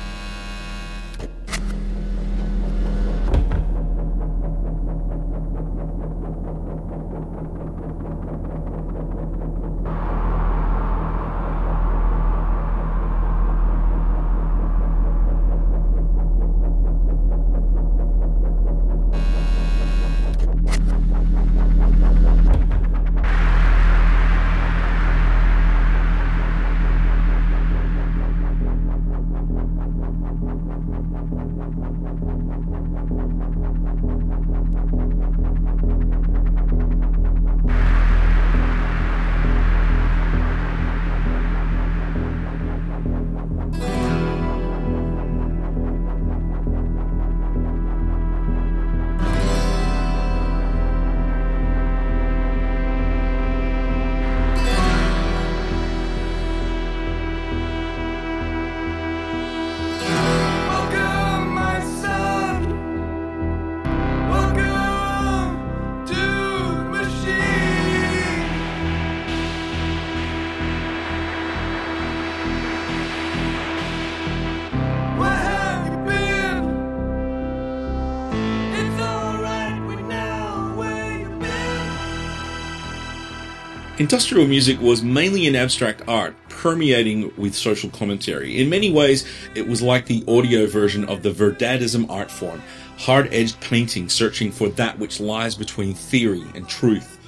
Industrial 84.10 84.46
music 84.46 84.80
was 84.80 85.02
mainly 85.02 85.46
an 85.46 85.54
abstract 85.54 86.00
art, 86.08 86.34
permeating 86.48 87.30
with 87.36 87.54
social 87.54 87.90
commentary. 87.90 88.58
In 88.58 88.70
many 88.70 88.90
ways, 88.90 89.28
it 89.54 89.68
was 89.68 89.82
like 89.82 90.06
the 90.06 90.24
audio 90.26 90.66
version 90.66 91.04
of 91.04 91.22
the 91.22 91.30
Vorticism 91.30 92.08
art 92.08 92.30
form, 92.30 92.62
hard-edged 92.96 93.60
painting 93.60 94.08
searching 94.08 94.50
for 94.50 94.70
that 94.70 94.98
which 94.98 95.20
lies 95.20 95.54
between 95.54 95.92
theory 95.92 96.42
and 96.54 96.66
truth. 96.66 97.18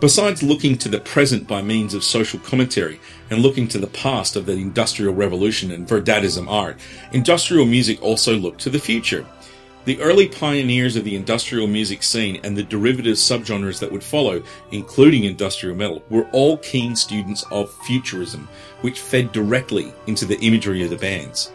Besides 0.00 0.42
looking 0.42 0.76
to 0.78 0.88
the 0.88 0.98
present 0.98 1.46
by 1.46 1.62
means 1.62 1.94
of 1.94 2.02
social 2.02 2.40
commentary 2.40 2.98
and 3.30 3.38
looking 3.38 3.68
to 3.68 3.78
the 3.78 3.86
past 3.86 4.34
of 4.34 4.46
the 4.46 4.54
Industrial 4.54 5.14
Revolution 5.14 5.70
and 5.70 5.86
Vorticism 5.86 6.48
art, 6.48 6.76
industrial 7.12 7.66
music 7.66 8.02
also 8.02 8.34
looked 8.36 8.60
to 8.62 8.70
the 8.70 8.80
future. 8.80 9.24
The 9.86 10.00
early 10.00 10.26
pioneers 10.26 10.96
of 10.96 11.04
the 11.04 11.14
industrial 11.14 11.68
music 11.68 12.02
scene 12.02 12.40
and 12.42 12.56
the 12.56 12.64
derivative 12.64 13.14
subgenres 13.14 13.78
that 13.78 13.92
would 13.92 14.02
follow, 14.02 14.42
including 14.72 15.22
industrial 15.22 15.76
metal, 15.76 16.02
were 16.10 16.26
all 16.32 16.56
keen 16.56 16.96
students 16.96 17.44
of 17.52 17.72
futurism, 17.84 18.48
which 18.80 18.98
fed 18.98 19.30
directly 19.30 19.92
into 20.08 20.24
the 20.24 20.40
imagery 20.40 20.82
of 20.82 20.90
the 20.90 20.96
bands. 20.96 21.52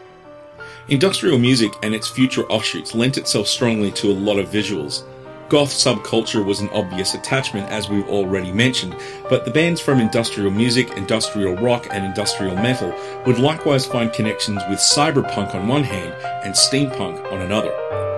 Industrial 0.88 1.38
music 1.38 1.74
and 1.84 1.94
its 1.94 2.08
future 2.08 2.46
offshoots 2.46 2.96
lent 2.96 3.18
itself 3.18 3.48
strongly 3.48 3.92
to 3.92 4.10
a 4.10 4.14
lot 4.14 4.40
of 4.40 4.48
visuals. 4.48 5.04
Goth 5.50 5.72
subculture 5.72 6.46
was 6.46 6.62
an 6.62 6.70
obvious 6.70 7.16
attachment, 7.16 7.70
as 7.70 7.90
we've 7.90 8.08
already 8.08 8.54
mentioned, 8.54 8.96
but 9.30 9.44
the 9.44 9.52
bands 9.52 9.82
from 9.82 10.00
industrial 10.00 10.52
music, 10.52 10.92
industrial 10.92 11.58
rock, 11.58 11.88
and 11.92 12.06
industrial 12.06 12.56
metal 12.56 12.96
would 13.26 13.40
likewise 13.40 13.86
find 13.86 14.14
connections 14.14 14.62
with 14.70 14.80
cyberpunk 14.80 15.54
on 15.54 15.68
one 15.68 15.84
hand 15.84 16.14
and 16.46 16.54
steampunk 16.54 17.30
on 17.30 17.42
another. 17.42 18.11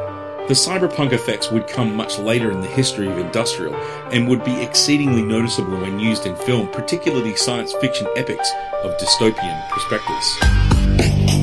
The 0.46 0.54
cyberpunk 0.54 1.14
effects 1.14 1.50
would 1.52 1.68
come 1.68 1.96
much 1.96 2.20
later 2.20 2.52
in 2.52 2.60
the 2.60 2.68
history 2.68 3.08
of 3.08 3.18
industrial 3.18 3.74
and 4.12 4.28
would 4.28 4.44
be 4.44 4.62
exceedingly 4.62 5.22
noticeable 5.22 5.78
when 5.78 6.00
used 6.00 6.26
in 6.26 6.36
film, 6.36 6.68
particularly 6.68 7.38
science 7.38 7.72
fiction 7.80 8.08
epics 8.18 8.52
of 8.84 8.98
dystopian 8.98 9.70
perspectives. 9.70 11.43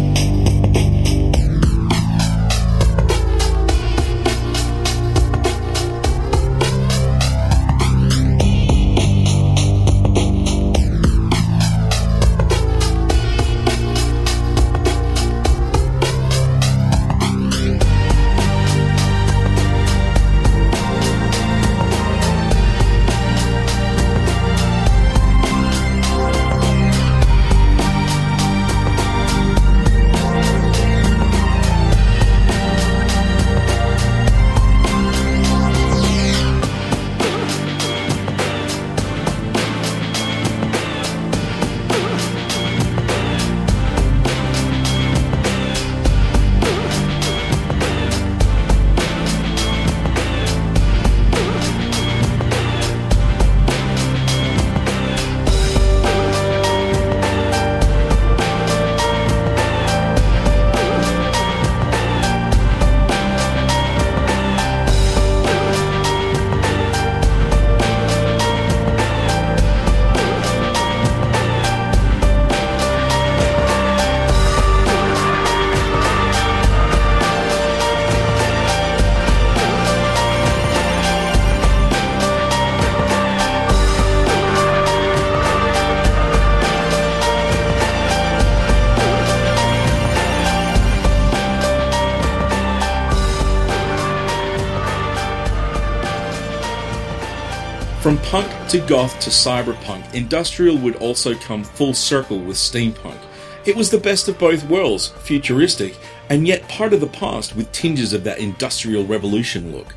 To 98.70 98.78
goth 98.86 99.18
to 99.18 99.30
cyberpunk, 99.30 100.14
industrial 100.14 100.78
would 100.78 100.94
also 100.96 101.34
come 101.34 101.64
full 101.64 101.92
circle 101.92 102.38
with 102.38 102.56
steampunk. 102.56 103.18
It 103.66 103.74
was 103.74 103.90
the 103.90 103.98
best 103.98 104.28
of 104.28 104.38
both 104.38 104.62
worlds, 104.68 105.08
futuristic, 105.08 105.96
and 106.28 106.46
yet 106.46 106.68
part 106.68 106.92
of 106.92 107.00
the 107.00 107.08
past 107.08 107.56
with 107.56 107.72
tinges 107.72 108.12
of 108.12 108.22
that 108.22 108.38
industrial 108.38 109.04
revolution 109.04 109.72
look. 109.72 109.96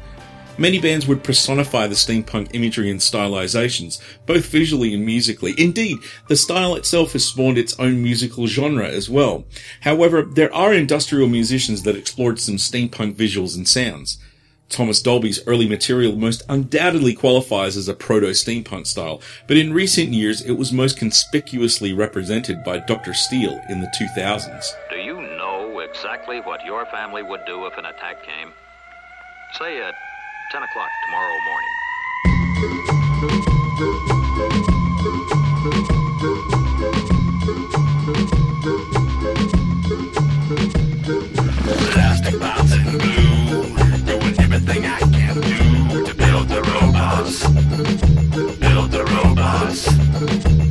Many 0.58 0.80
bands 0.80 1.08
would 1.08 1.24
personify 1.24 1.86
the 1.86 1.94
steampunk 1.94 2.50
imagery 2.56 2.90
and 2.90 3.00
stylizations, 3.00 4.02
both 4.26 4.48
visually 4.48 4.96
and 4.96 5.06
musically. 5.06 5.54
Indeed, 5.56 6.00
the 6.28 6.36
style 6.36 6.74
itself 6.74 7.14
has 7.14 7.26
spawned 7.26 7.60
its 7.60 7.80
own 7.80 8.02
musical 8.02 8.48
genre 8.48 8.88
as 8.88 9.08
well. 9.08 9.46
However, 9.82 10.24
there 10.24 10.54
are 10.54 10.74
industrial 10.74 11.28
musicians 11.28 11.84
that 11.84 11.96
explored 11.96 12.40
some 12.40 12.56
steampunk 12.56 13.14
visuals 13.14 13.56
and 13.56 13.68
sounds. 13.68 14.18
Thomas 14.74 15.02
Dolby's 15.02 15.46
early 15.48 15.70
material 15.70 16.16
most 16.16 16.42
undoubtedly 16.50 17.14
qualifies 17.14 17.78
as 17.78 17.88
a 17.88 17.94
proto-steampunk 17.94 18.88
style, 18.88 19.22
but 19.48 19.56
in 19.56 19.72
recent 19.72 20.10
years 20.10 20.42
it 20.42 20.54
was 20.54 20.74
most 20.74 20.98
conspicuously 20.98 21.94
represented 21.94 22.64
by 22.64 22.80
Dr. 22.80 23.14
Steel 23.14 23.62
in 23.70 23.82
the 23.82 23.94
2000s. 24.00 24.66
Do 24.90 24.98
you 24.98 25.22
know 25.38 25.80
exactly 25.80 26.42
what 26.42 26.66
your 26.66 26.86
family 26.88 27.22
would 27.22 27.46
do 27.46 27.66
if 27.68 27.78
an 27.78 27.86
attack 27.86 28.24
came? 28.24 28.52
Say 29.60 29.80
at 29.82 29.94
10 30.52 30.64
o'clock 30.64 30.90
tomorrow 31.06 31.38
morning. 33.30 33.63
Everything 44.64 44.86
I 44.86 45.00
can 45.00 45.42
do 45.42 46.06
to 46.06 46.16
build 46.16 46.48
the 46.48 46.62
robots. 46.62 47.48
Build 48.60 48.92
the 48.92 49.04
robots. 49.06 50.63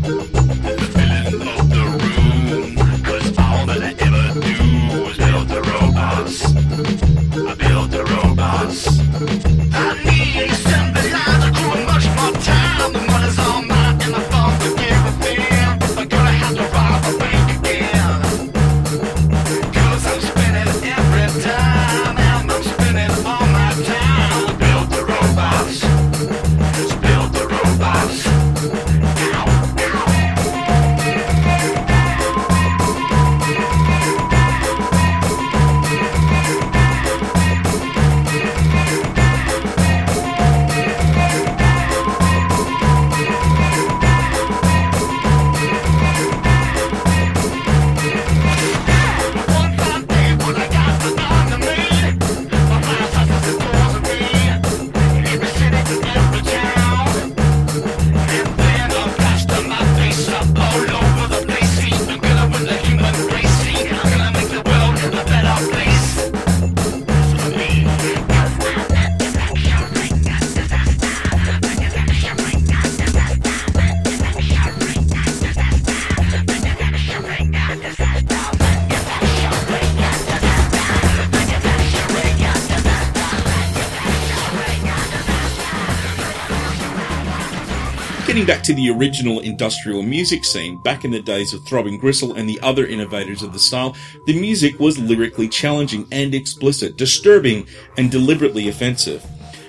Getting 88.43 88.57
back 88.57 88.65
to 88.65 88.75
the 88.75 88.91
original 88.91 89.39
industrial 89.39 90.03
music 90.03 90.45
scene, 90.45 90.77
back 90.79 91.05
in 91.05 91.13
the 91.13 91.23
days 91.23 91.55
of 91.55 91.63
Throbbing 91.63 91.97
Gristle 91.97 92.35
and 92.35 92.49
the 92.49 92.59
other 92.61 92.85
innovators 92.85 93.41
of 93.41 93.53
the 93.53 93.59
style, 93.61 93.95
the 94.27 94.37
music 94.37 94.81
was 94.81 94.99
lyrically 94.99 95.49
challenging 95.49 96.09
and 96.11 96.35
explicit, 96.35 96.97
disturbing 96.97 97.69
and 97.97 98.11
deliberately 98.11 98.69
offensive. 98.69 99.25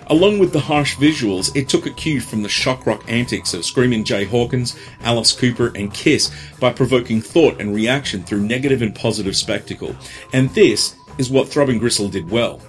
Along 0.08 0.40
with 0.40 0.54
the 0.54 0.60
harsh 0.60 0.96
visuals, 0.96 1.56
it 1.56 1.70
took 1.70 1.86
a 1.86 1.92
cue 1.92 2.20
from 2.20 2.42
the 2.42 2.50
shock 2.50 2.88
rock 2.88 3.04
antics 3.08 3.54
of 3.54 3.64
Screaming 3.64 4.04
Jay 4.04 4.24
Hawkins, 4.24 4.76
Alice 5.02 5.34
Cooper, 5.34 5.72
and 5.76 5.94
Kiss 5.94 6.32
by 6.60 6.74
provoking 6.74 7.22
thought 7.22 7.62
and 7.62 7.76
reaction 7.76 8.24
through 8.24 8.42
negative 8.42 8.82
and 8.82 8.96
positive 8.96 9.36
spectacle. 9.36 9.96
And 10.34 10.50
this 10.50 10.96
is 11.20 11.30
what 11.30 11.48
Throbbing 11.48 11.78
Gristle 11.78 12.10
did 12.10 12.32
well. 12.32 12.60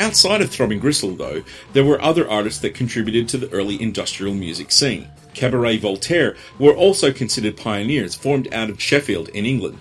Outside 0.00 0.42
of 0.42 0.50
Throbbing 0.50 0.80
Gristle, 0.80 1.14
though, 1.14 1.44
there 1.72 1.84
were 1.84 2.02
other 2.02 2.28
artists 2.28 2.60
that 2.60 2.74
contributed 2.74 3.28
to 3.28 3.38
the 3.38 3.50
early 3.52 3.80
industrial 3.80 4.34
music 4.34 4.72
scene. 4.72 5.08
Cabaret 5.34 5.78
Voltaire 5.78 6.36
were 6.58 6.74
also 6.74 7.12
considered 7.12 7.56
pioneers, 7.56 8.14
formed 8.14 8.52
out 8.52 8.70
of 8.70 8.82
Sheffield 8.82 9.28
in 9.30 9.44
England. 9.46 9.78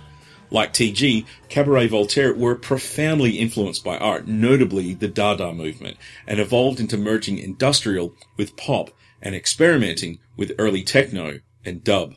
Like 0.51 0.71
TG, 0.71 1.25
Cabaret 1.49 1.87
Voltaire 1.87 2.33
were 2.33 2.53
profoundly 2.53 3.39
influenced 3.39 3.83
by 3.83 3.97
art, 3.97 4.27
notably 4.27 4.93
the 4.93 5.07
Dada 5.07 5.51
movement, 5.51 5.97
and 6.27 6.39
evolved 6.39 6.79
into 6.79 6.95
merging 6.95 7.39
industrial 7.39 8.13
with 8.37 8.55
pop 8.55 8.91
and 9.19 9.33
experimenting 9.33 10.19
with 10.37 10.53
early 10.59 10.83
techno 10.83 11.39
and 11.65 11.83
dub. 11.83 12.13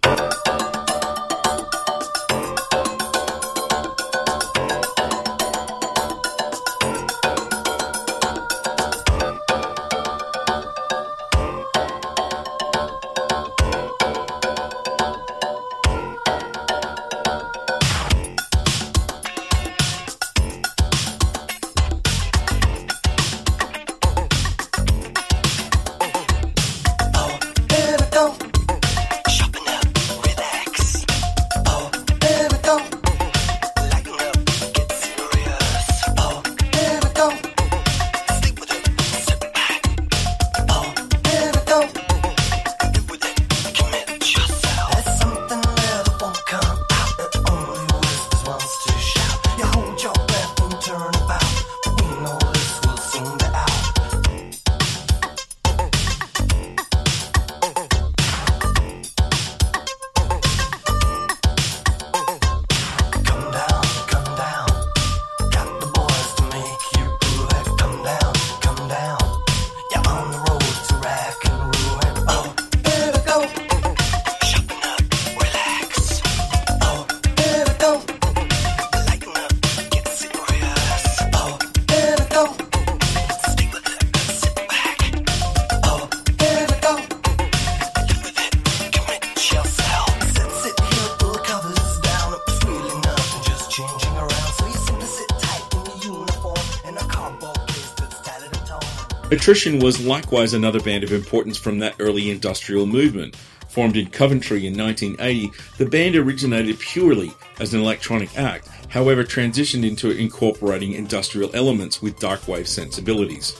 Attrition 99.32 99.80
was 99.80 100.06
likewise 100.06 100.54
another 100.54 100.78
band 100.78 101.02
of 101.02 101.12
importance 101.12 101.58
from 101.58 101.80
that 101.80 101.96
early 101.98 102.30
industrial 102.30 102.86
movement. 102.86 103.34
Formed 103.68 103.96
in 103.96 104.08
Coventry 104.08 104.68
in 104.68 104.78
1980, 104.78 105.50
the 105.78 105.86
band 105.86 106.14
originated 106.14 106.78
purely 106.78 107.32
as 107.58 107.74
an 107.74 107.80
electronic 107.80 108.38
act, 108.38 108.68
however 108.88 109.24
transitioned 109.24 109.84
into 109.84 110.12
incorporating 110.12 110.92
industrial 110.92 111.50
elements 111.54 112.00
with 112.00 112.20
dark 112.20 112.46
wave 112.46 112.68
sensibilities. 112.68 113.50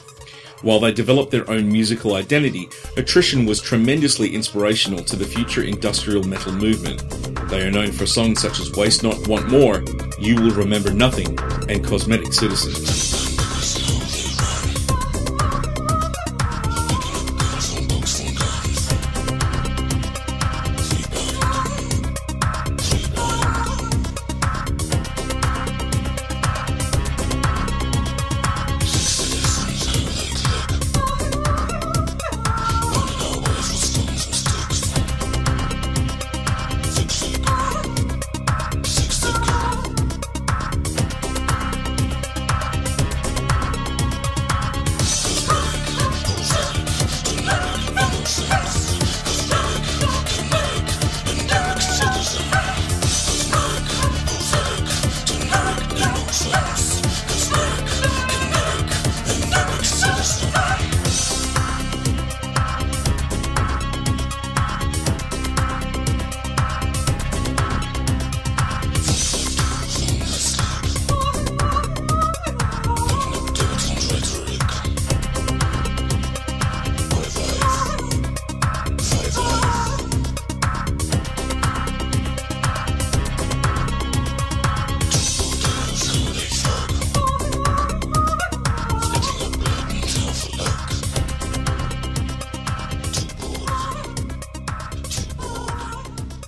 While 0.62 0.78
they 0.78 0.92
developed 0.92 1.32
their 1.32 1.50
own 1.50 1.66
musical 1.66 2.14
identity, 2.14 2.68
Attrition 2.96 3.44
was 3.44 3.60
tremendously 3.60 4.36
inspirational 4.36 5.02
to 5.02 5.16
the 5.16 5.26
future 5.26 5.64
industrial 5.64 6.22
metal 6.22 6.52
movement. 6.52 7.02
They 7.50 7.66
are 7.66 7.72
known 7.72 7.90
for 7.90 8.06
songs 8.06 8.40
such 8.40 8.60
as 8.60 8.72
Waste 8.74 9.02
Not, 9.02 9.26
Want 9.26 9.50
More, 9.50 9.82
You 10.20 10.36
Will 10.36 10.54
Remember 10.54 10.92
Nothing, 10.92 11.36
and 11.68 11.84
Cosmetic 11.84 12.32
Citizen. 12.32 13.25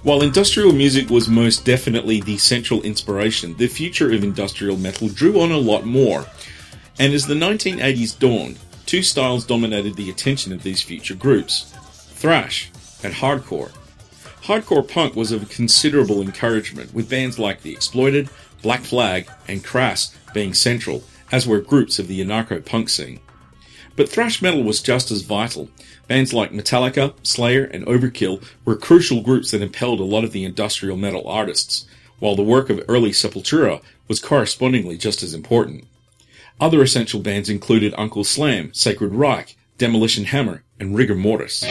While 0.08 0.22
industrial 0.22 0.72
music 0.72 1.10
was 1.10 1.28
most 1.28 1.66
definitely 1.66 2.22
the 2.22 2.38
central 2.38 2.80
inspiration, 2.80 3.54
the 3.58 3.66
future 3.66 4.10
of 4.10 4.24
industrial 4.24 4.78
metal 4.78 5.08
drew 5.08 5.38
on 5.38 5.52
a 5.52 5.58
lot 5.58 5.84
more. 5.84 6.24
And 6.98 7.12
as 7.12 7.26
the 7.26 7.34
1980s 7.34 8.18
dawned, 8.18 8.58
two 8.86 9.02
styles 9.02 9.44
dominated 9.44 9.96
the 9.96 10.08
attention 10.08 10.54
of 10.54 10.62
these 10.62 10.80
future 10.80 11.14
groups 11.14 11.74
thrash 12.14 12.70
and 13.04 13.12
hardcore. 13.12 13.70
Hardcore 14.44 14.88
punk 14.88 15.14
was 15.14 15.30
of 15.30 15.50
considerable 15.50 16.22
encouragement, 16.22 16.94
with 16.94 17.10
bands 17.10 17.38
like 17.38 17.60
The 17.60 17.72
Exploited, 17.72 18.30
Black 18.62 18.84
Flag, 18.84 19.28
and 19.46 19.62
Crass 19.62 20.16
being 20.32 20.54
central, 20.54 21.04
as 21.30 21.46
were 21.46 21.60
groups 21.60 21.98
of 21.98 22.08
the 22.08 22.24
anarcho 22.24 22.64
punk 22.64 22.88
scene. 22.88 23.20
But 23.98 24.08
thrash 24.08 24.40
metal 24.40 24.62
was 24.62 24.80
just 24.80 25.10
as 25.10 25.22
vital. 25.22 25.70
Bands 26.06 26.32
like 26.32 26.52
Metallica, 26.52 27.14
Slayer, 27.24 27.64
and 27.64 27.84
Overkill 27.84 28.40
were 28.64 28.76
crucial 28.76 29.22
groups 29.22 29.50
that 29.50 29.60
impelled 29.60 29.98
a 29.98 30.04
lot 30.04 30.22
of 30.22 30.30
the 30.30 30.44
industrial 30.44 30.96
metal 30.96 31.26
artists, 31.26 31.84
while 32.20 32.36
the 32.36 32.44
work 32.44 32.70
of 32.70 32.80
early 32.86 33.10
Sepultura 33.10 33.82
was 34.06 34.20
correspondingly 34.20 34.96
just 34.98 35.24
as 35.24 35.34
important. 35.34 35.84
Other 36.60 36.80
essential 36.80 37.18
bands 37.18 37.50
included 37.50 37.92
Uncle 37.98 38.22
Slam, 38.22 38.72
Sacred 38.72 39.12
Reich, 39.14 39.56
Demolition 39.78 40.26
Hammer, 40.26 40.62
and 40.78 40.94
Rigor 40.94 41.16
Mortis. 41.16 41.64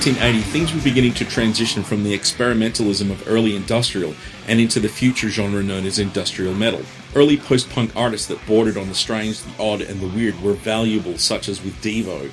1980, 0.00 0.50
things 0.50 0.72
were 0.72 0.80
beginning 0.80 1.12
to 1.12 1.26
transition 1.26 1.82
from 1.82 2.04
the 2.04 2.18
experimentalism 2.18 3.10
of 3.10 3.28
early 3.28 3.54
industrial 3.54 4.14
and 4.48 4.58
into 4.58 4.80
the 4.80 4.88
future 4.88 5.28
genre 5.28 5.62
known 5.62 5.84
as 5.84 5.98
industrial 5.98 6.54
metal. 6.54 6.80
Early 7.14 7.36
post 7.36 7.68
punk 7.68 7.94
artists 7.94 8.26
that 8.28 8.46
bordered 8.46 8.78
on 8.78 8.88
the 8.88 8.94
strange, 8.94 9.42
the 9.42 9.62
odd, 9.62 9.82
and 9.82 10.00
the 10.00 10.08
weird 10.08 10.40
were 10.40 10.54
valuable, 10.54 11.18
such 11.18 11.50
as 11.50 11.62
with 11.62 11.74
Devo. 11.82 12.30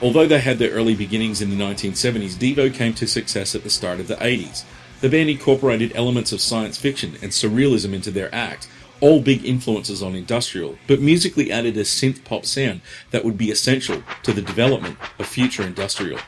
Although 0.00 0.28
they 0.28 0.38
had 0.38 0.60
their 0.60 0.70
early 0.70 0.94
beginnings 0.94 1.42
in 1.42 1.50
the 1.50 1.56
1970s, 1.56 2.34
Devo 2.34 2.72
came 2.72 2.94
to 2.94 3.08
success 3.08 3.56
at 3.56 3.64
the 3.64 3.70
start 3.70 3.98
of 3.98 4.06
the 4.06 4.14
80s. 4.14 4.62
The 5.00 5.08
band 5.08 5.30
incorporated 5.30 5.90
elements 5.96 6.30
of 6.30 6.40
science 6.40 6.78
fiction 6.78 7.14
and 7.20 7.32
surrealism 7.32 7.92
into 7.92 8.12
their 8.12 8.32
act, 8.32 8.68
all 9.00 9.20
big 9.20 9.44
influences 9.44 10.00
on 10.00 10.14
industrial, 10.14 10.78
but 10.86 11.00
musically 11.00 11.50
added 11.50 11.76
a 11.76 11.80
synth 11.80 12.22
pop 12.22 12.46
sound 12.46 12.82
that 13.10 13.24
would 13.24 13.36
be 13.36 13.50
essential 13.50 14.04
to 14.22 14.32
the 14.32 14.42
development 14.42 14.96
of 15.18 15.26
future 15.26 15.64
industrial. 15.64 16.20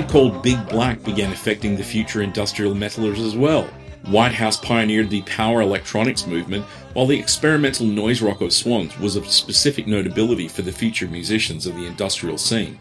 Band 0.00 0.10
called 0.10 0.42
Big 0.42 0.68
Black 0.68 1.02
began 1.02 1.30
affecting 1.30 1.76
the 1.76 1.84
future 1.84 2.22
industrial 2.22 2.74
metalers 2.74 3.18
as 3.18 3.36
well. 3.36 3.64
Whitehouse 4.06 4.56
pioneered 4.56 5.10
the 5.10 5.20
power 5.22 5.60
electronics 5.60 6.26
movement, 6.26 6.64
while 6.94 7.06
the 7.06 7.18
experimental 7.18 7.84
noise 7.84 8.22
rock 8.22 8.40
of 8.40 8.52
Swans 8.52 8.98
was 8.98 9.16
of 9.16 9.28
specific 9.28 9.86
notability 9.86 10.48
for 10.48 10.62
the 10.62 10.72
future 10.72 11.06
musicians 11.06 11.66
of 11.66 11.74
the 11.76 11.84
industrial 11.84 12.38
scene. 12.38 12.78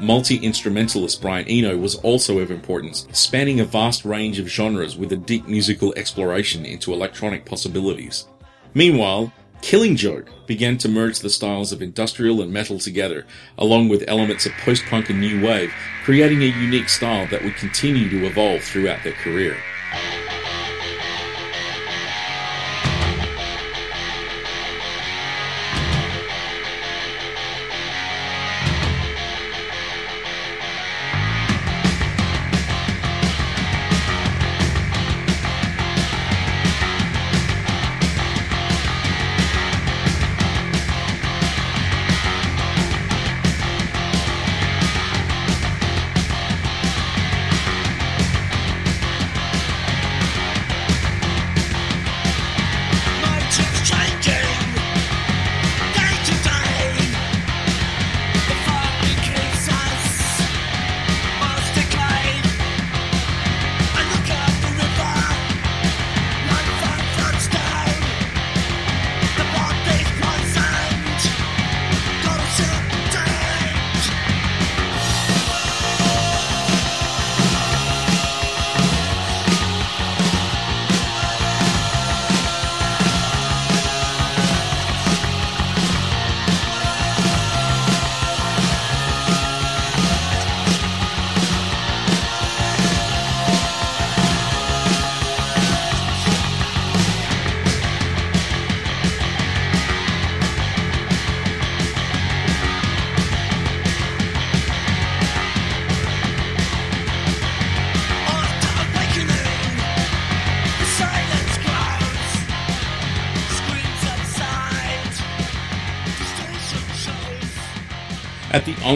Multi 0.00 0.36
instrumentalist 0.36 1.20
Brian 1.20 1.46
Eno 1.46 1.76
was 1.76 1.96
also 1.96 2.38
of 2.38 2.50
importance, 2.50 3.06
spanning 3.12 3.60
a 3.60 3.64
vast 3.64 4.06
range 4.06 4.38
of 4.38 4.48
genres 4.48 4.96
with 4.96 5.12
a 5.12 5.16
deep 5.16 5.46
musical 5.46 5.92
exploration 5.96 6.64
into 6.64 6.94
electronic 6.94 7.44
possibilities. 7.44 8.26
Meanwhile, 8.72 9.30
Killing 9.72 9.96
Joke 9.96 10.28
began 10.46 10.76
to 10.76 10.88
merge 10.90 11.20
the 11.20 11.30
styles 11.30 11.72
of 11.72 11.80
industrial 11.80 12.42
and 12.42 12.52
metal 12.52 12.78
together, 12.78 13.24
along 13.56 13.88
with 13.88 14.04
elements 14.06 14.44
of 14.44 14.52
post 14.58 14.84
punk 14.84 15.08
and 15.08 15.18
new 15.18 15.42
wave, 15.42 15.72
creating 16.04 16.42
a 16.42 16.60
unique 16.60 16.90
style 16.90 17.26
that 17.28 17.42
would 17.42 17.56
continue 17.56 18.10
to 18.10 18.26
evolve 18.26 18.62
throughout 18.62 19.02
their 19.02 19.14
career. 19.14 19.56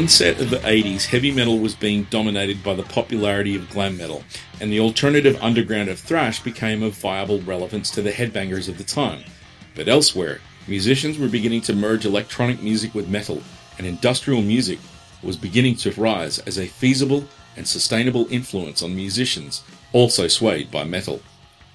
Onset 0.07 0.40
of 0.40 0.50
the 0.50 0.59
80s, 0.59 1.07
heavy 1.07 1.32
metal 1.32 1.59
was 1.59 1.74
being 1.74 2.04
dominated 2.11 2.62
by 2.62 2.72
the 2.72 2.84
popularity 2.84 3.57
of 3.57 3.68
glam 3.68 3.96
metal, 3.96 4.22
and 4.61 4.72
the 4.72 4.78
alternative 4.78 5.36
underground 5.42 5.88
of 5.88 5.98
thrash 5.98 6.40
became 6.44 6.80
of 6.84 6.92
viable 6.92 7.40
relevance 7.40 7.90
to 7.90 8.02
the 8.02 8.12
headbangers 8.12 8.68
of 8.68 8.78
the 8.78 8.84
time. 8.84 9.24
But 9.74 9.88
elsewhere, 9.88 10.38
musicians 10.68 11.18
were 11.18 11.26
beginning 11.26 11.62
to 11.62 11.74
merge 11.74 12.07
electronic 12.07 12.62
music 12.62 12.94
with 12.94 13.09
metal, 13.09 13.42
and 13.78 13.84
industrial 13.84 14.42
music 14.42 14.78
was 15.24 15.36
beginning 15.36 15.74
to 15.78 16.00
rise 16.00 16.38
as 16.38 16.57
a 16.57 16.68
feasible 16.68 17.24
and 17.57 17.66
sustainable 17.66 18.28
influence 18.30 18.84
on 18.84 18.94
musicians, 18.94 19.64
also 19.92 20.28
swayed 20.28 20.70
by 20.70 20.84
metal. 20.84 21.20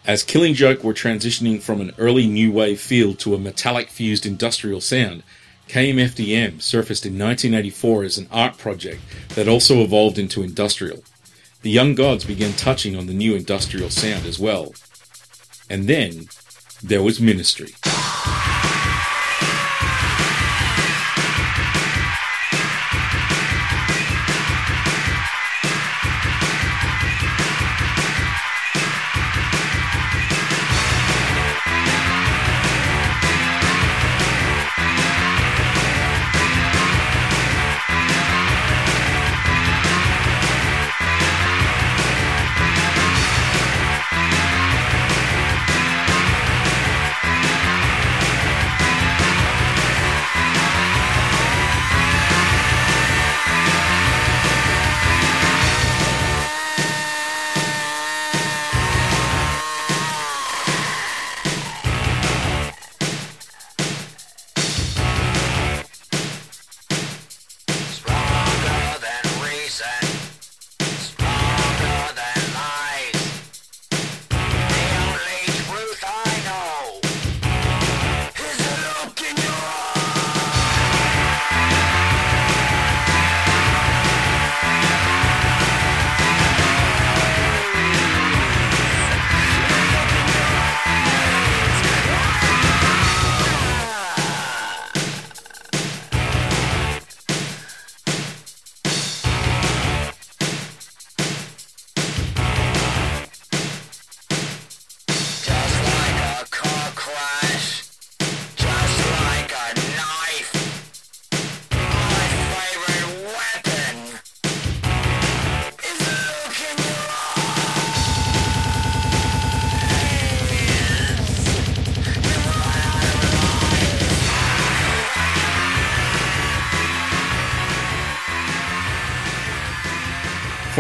As 0.07 0.23
Killing 0.23 0.53
Joke 0.53 0.86
were 0.86 0.93
transitioning 0.93 1.61
from 1.61 1.82
an 1.82 1.91
early 1.97 2.27
new 2.27 2.53
wave 2.53 2.79
feel 2.79 3.13
to 3.15 3.36
a 3.36 3.38
metallic 3.38 3.89
fused 3.89 4.25
industrial 4.25 4.79
sound, 4.79 5.21
KMFDM 5.68 6.62
surfaced 6.62 7.05
in 7.05 7.14
1984 7.14 8.03
as 8.03 8.18
an 8.18 8.28
art 8.32 8.57
project 8.57 9.01
that 9.36 9.47
also 9.47 9.82
evolved 9.82 10.18
into 10.18 10.43
industrial. 10.43 11.03
The 11.62 11.70
Young 11.70 11.95
Gods 11.95 12.26
began 12.26 12.53
touching 12.53 12.95
on 12.95 13.07
the 13.07 13.14
new 13.14 13.36
industrial 13.36 13.89
sound 13.89 14.26
as 14.26 14.39
well. 14.39 14.74
And 15.70 15.88
then 15.88 16.28
there 16.84 17.03
was 17.03 17.22
Ministry. 17.22 17.74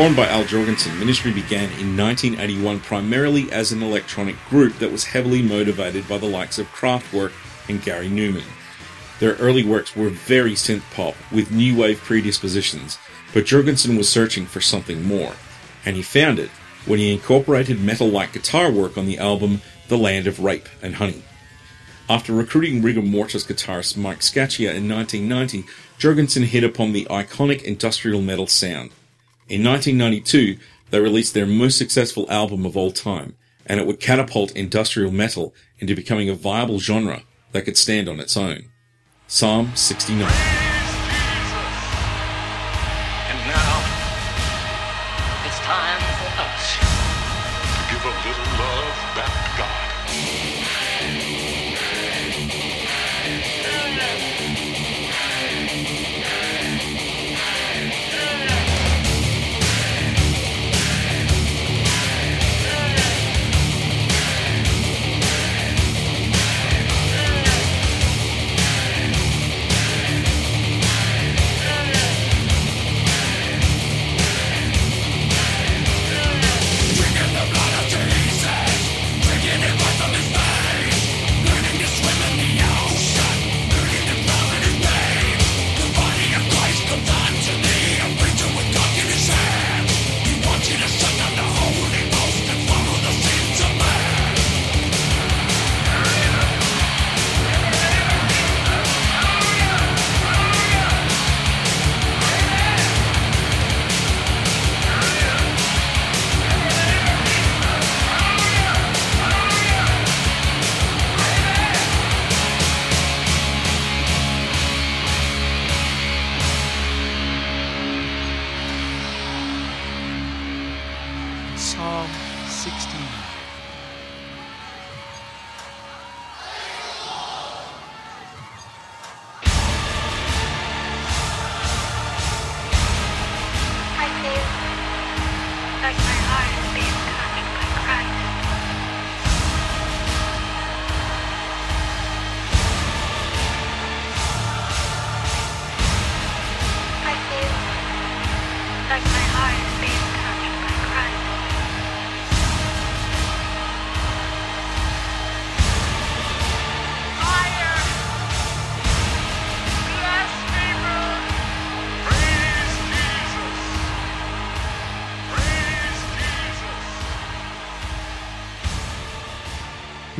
Formed 0.01 0.17
by 0.17 0.29
Al 0.29 0.45
Jourgensen, 0.45 0.97
Ministry 0.97 1.31
began 1.31 1.69
in 1.79 1.95
1981 1.95 2.79
primarily 2.79 3.51
as 3.51 3.71
an 3.71 3.83
electronic 3.83 4.35
group 4.49 4.79
that 4.79 4.91
was 4.91 5.03
heavily 5.03 5.43
motivated 5.43 6.09
by 6.09 6.17
the 6.17 6.25
likes 6.25 6.57
of 6.57 6.65
Kraftwerk 6.69 7.31
and 7.69 7.83
Gary 7.83 8.09
Numan. 8.09 8.41
Their 9.19 9.35
early 9.35 9.63
works 9.63 9.95
were 9.95 10.09
very 10.09 10.53
synth 10.53 10.81
pop 10.95 11.13
with 11.31 11.51
new 11.51 11.77
wave 11.77 11.99
predispositions, 11.99 12.97
but 13.31 13.45
Jourgensen 13.45 13.95
was 13.95 14.09
searching 14.09 14.47
for 14.47 14.59
something 14.59 15.03
more, 15.03 15.33
and 15.85 15.95
he 15.95 16.01
found 16.01 16.39
it 16.39 16.49
when 16.87 16.97
he 16.97 17.13
incorporated 17.13 17.79
metal-like 17.79 18.33
guitar 18.33 18.71
work 18.71 18.97
on 18.97 19.05
the 19.05 19.19
album 19.19 19.61
The 19.87 19.99
Land 19.99 20.25
of 20.25 20.39
Rape 20.39 20.67
and 20.81 20.95
Honey. 20.95 21.21
After 22.09 22.33
recruiting 22.33 22.81
rigor 22.81 23.03
mortis 23.03 23.45
guitarist 23.45 23.97
Mike 23.97 24.21
Scaccia 24.21 24.73
in 24.73 24.89
1990, 24.89 25.63
Jourgensen 25.99 26.45
hit 26.45 26.63
upon 26.63 26.91
the 26.91 27.05
iconic 27.05 27.61
industrial 27.61 28.23
metal 28.23 28.47
sound. 28.47 28.89
In 29.51 29.65
1992, 29.65 30.57
they 30.91 31.01
released 31.01 31.33
their 31.33 31.45
most 31.45 31.77
successful 31.77 32.25
album 32.31 32.65
of 32.65 32.77
all 32.77 32.89
time, 32.89 33.35
and 33.65 33.81
it 33.81 33.85
would 33.85 33.99
catapult 33.99 34.55
industrial 34.55 35.11
metal 35.11 35.53
into 35.79 35.93
becoming 35.93 36.29
a 36.29 36.33
viable 36.33 36.79
genre 36.79 37.23
that 37.51 37.65
could 37.65 37.75
stand 37.75 38.07
on 38.07 38.21
its 38.21 38.37
own. 38.37 38.69
Psalm 39.27 39.73
69. 39.75 40.60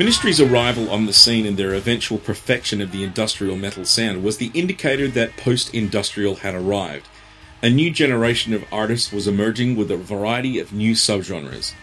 Ministry's 0.02 0.42
arrival 0.42 0.90
on 0.90 1.06
the 1.06 1.14
scene 1.14 1.46
and 1.46 1.58
their 1.58 1.76
eventual 1.76 2.18
perfection 2.18 2.82
of 2.82 2.92
the 2.92 3.04
industrial 3.04 3.56
metal 3.56 3.86
sound 3.86 4.24
was 4.24 4.38
the 4.38 4.50
indicator 4.56 5.08
that 5.10 5.38
post 5.38 5.76
industrial 5.76 6.38
had 6.38 6.56
arrived. 6.56 7.08
A 7.62 7.70
new 7.70 7.92
generation 7.92 8.52
of 8.56 8.66
artists 8.72 9.12
was 9.12 9.28
emerging 9.28 9.76
with 9.76 9.92
a 9.92 9.98
variety 9.98 10.58
of 10.58 10.74
new 10.74 10.94
subgenres. 10.94 11.76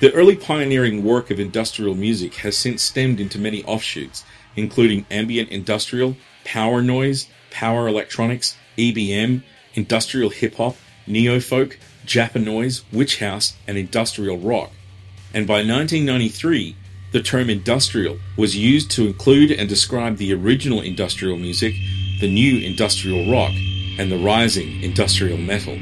The 0.00 0.10
early 0.14 0.36
pioneering 0.36 1.04
work 1.04 1.30
of 1.30 1.38
industrial 1.38 1.94
music 1.94 2.36
has 2.36 2.56
since 2.56 2.80
stemmed 2.80 3.20
into 3.20 3.38
many 3.38 3.62
offshoots, 3.64 4.24
including 4.56 5.04
ambient 5.10 5.50
industrial, 5.50 6.16
power 6.46 6.80
noise, 6.80 7.28
power 7.50 7.86
electronics, 7.86 8.56
EBM, 8.78 9.42
industrial 9.74 10.30
hip 10.30 10.54
hop, 10.54 10.76
neo 11.06 11.38
folk, 11.38 11.78
Japanoise, 12.06 12.84
witch 12.90 13.18
house, 13.18 13.52
and 13.68 13.76
industrial 13.76 14.38
rock 14.38 14.72
and 15.32 15.46
by 15.46 15.58
1993, 15.58 16.76
the 17.12 17.22
term 17.22 17.50
industrial 17.50 18.18
was 18.36 18.56
used 18.56 18.90
to 18.92 19.06
include 19.06 19.50
and 19.50 19.68
describe 19.68 20.16
the 20.16 20.32
original 20.32 20.80
industrial 20.80 21.36
music, 21.36 21.74
the 22.20 22.32
new 22.32 22.58
industrial 22.58 23.30
rock, 23.30 23.52
and 23.98 24.10
the 24.10 24.18
rising 24.18 24.82
industrial 24.82 25.36
metal. 25.36 25.76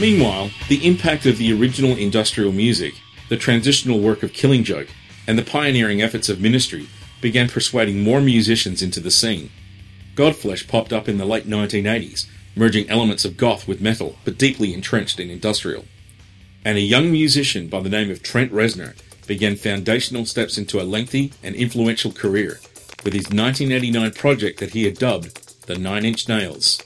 Meanwhile, 0.00 0.50
the 0.70 0.86
impact 0.86 1.26
of 1.26 1.36
the 1.36 1.52
original 1.52 1.94
industrial 1.94 2.52
music, 2.52 2.94
the 3.28 3.36
transitional 3.36 4.00
work 4.00 4.22
of 4.22 4.32
Killing 4.32 4.64
Joke, 4.64 4.88
and 5.26 5.38
the 5.38 5.42
pioneering 5.42 6.00
efforts 6.00 6.30
of 6.30 6.40
Ministry 6.40 6.88
began 7.20 7.50
persuading 7.50 8.02
more 8.02 8.22
musicians 8.22 8.80
into 8.80 8.98
the 8.98 9.10
scene. 9.10 9.50
Godflesh 10.14 10.66
popped 10.66 10.94
up 10.94 11.06
in 11.06 11.18
the 11.18 11.26
late 11.26 11.46
1980s, 11.46 12.26
merging 12.56 12.88
elements 12.88 13.26
of 13.26 13.36
goth 13.36 13.68
with 13.68 13.82
metal, 13.82 14.16
but 14.24 14.38
deeply 14.38 14.72
entrenched 14.72 15.20
in 15.20 15.28
industrial. 15.28 15.84
And 16.64 16.78
a 16.78 16.80
young 16.80 17.12
musician 17.12 17.68
by 17.68 17.80
the 17.80 17.90
name 17.90 18.10
of 18.10 18.22
Trent 18.22 18.50
Reznor 18.52 18.96
began 19.26 19.54
foundational 19.54 20.24
steps 20.24 20.56
into 20.56 20.80
a 20.80 20.82
lengthy 20.82 21.34
and 21.42 21.54
influential 21.54 22.10
career 22.10 22.58
with 23.04 23.12
his 23.12 23.26
1989 23.26 24.12
project 24.12 24.60
that 24.60 24.70
he 24.70 24.84
had 24.84 24.96
dubbed 24.96 25.66
the 25.66 25.78
Nine 25.78 26.06
Inch 26.06 26.26
Nails. 26.26 26.80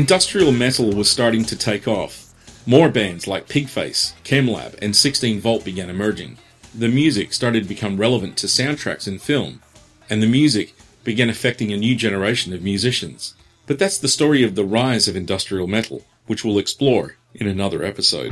Industrial 0.00 0.50
metal 0.50 0.90
was 0.94 1.10
starting 1.10 1.44
to 1.44 1.54
take 1.54 1.86
off. 1.86 2.32
More 2.64 2.88
bands 2.88 3.26
like 3.26 3.48
Pigface, 3.48 4.14
Chemlab, 4.24 4.78
and 4.80 4.96
16 4.96 5.40
Volt 5.40 5.62
began 5.62 5.90
emerging. 5.90 6.38
The 6.74 6.88
music 6.88 7.34
started 7.34 7.64
to 7.64 7.68
become 7.68 7.98
relevant 7.98 8.38
to 8.38 8.46
soundtracks 8.46 9.06
and 9.06 9.20
film, 9.20 9.60
and 10.08 10.22
the 10.22 10.26
music 10.26 10.74
began 11.04 11.28
affecting 11.28 11.70
a 11.70 11.76
new 11.76 11.94
generation 11.94 12.54
of 12.54 12.62
musicians. 12.62 13.34
But 13.66 13.78
that's 13.78 13.98
the 13.98 14.08
story 14.08 14.42
of 14.42 14.54
the 14.54 14.64
rise 14.64 15.06
of 15.06 15.16
industrial 15.16 15.66
metal, 15.66 16.06
which 16.26 16.46
we'll 16.46 16.58
explore 16.58 17.16
in 17.34 17.46
another 17.46 17.84
episode. 17.84 18.30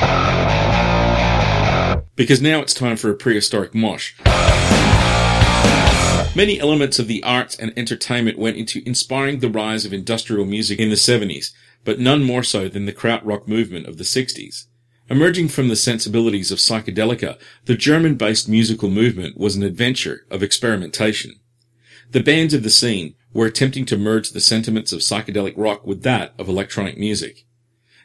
Because 2.17 2.41
now 2.41 2.63
it's 2.63 2.73
time 2.73 2.97
for 2.97 3.11
a 3.11 3.15
prehistoric 3.15 3.75
mosh. 3.75 4.15
Many 6.37 6.61
elements 6.61 6.99
of 6.99 7.09
the 7.09 7.23
arts 7.25 7.57
and 7.57 7.73
entertainment 7.77 8.39
went 8.39 8.57
into 8.57 8.83
inspiring 8.87 9.41
the 9.41 9.49
rise 9.49 9.85
of 9.85 9.93
industrial 9.93 10.45
music 10.45 10.79
in 10.79 10.89
the 10.89 10.95
70s, 10.95 11.51
but 11.85 11.99
none 11.99 12.23
more 12.23 12.45
so 12.45 12.69
than 12.69 12.87
the 12.87 12.93
krautrock 12.93 13.49
movement 13.49 13.87
of 13.87 13.97
the 13.97 14.05
60s. 14.05 14.67
Emerging 15.11 15.49
from 15.49 15.69
the 15.69 15.75
sensibilities 15.75 16.53
of 16.53 16.59
psychedelica, 16.59 17.39
the 17.65 17.75
German-based 17.75 18.49
musical 18.49 18.91
movement 18.91 19.37
was 19.37 19.57
an 19.57 19.63
adventure 19.63 20.27
of 20.31 20.43
experimentation. 20.43 21.33
The 22.11 22.23
bands 22.23 22.55
of 22.55 22.63
the 22.63 22.71
scene 22.71 23.15
were 23.33 23.47
attempting 23.47 23.85
to 23.87 23.97
merge 23.97 24.31
the 24.31 24.41
sentiments 24.41 24.93
of 24.93 25.01
psychedelic 25.01 25.55
rock 25.57 25.87
with 25.87 26.03
that 26.03 26.35
of 26.39 26.49
electronic 26.49 26.99
music. 26.99 27.47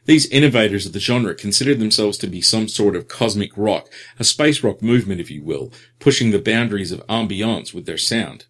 These 0.05 0.25
innovators 0.27 0.85
of 0.85 0.91
the 0.91 0.99
genre 0.99 1.33
considered 1.33 1.79
themselves 1.79 2.17
to 2.17 2.27
be 2.27 2.41
some 2.41 2.67
sort 2.67 2.95
of 2.95 3.07
cosmic 3.07 3.51
rock, 3.55 3.89
a 4.19 4.25
space 4.25 4.61
rock 4.61 4.81
movement 4.81 5.21
if 5.21 5.31
you 5.31 5.41
will, 5.41 5.71
pushing 5.99 6.31
the 6.31 6.39
boundaries 6.39 6.91
of 6.91 7.05
ambiance 7.07 7.73
with 7.73 7.85
their 7.85 7.97
sound. 7.97 8.45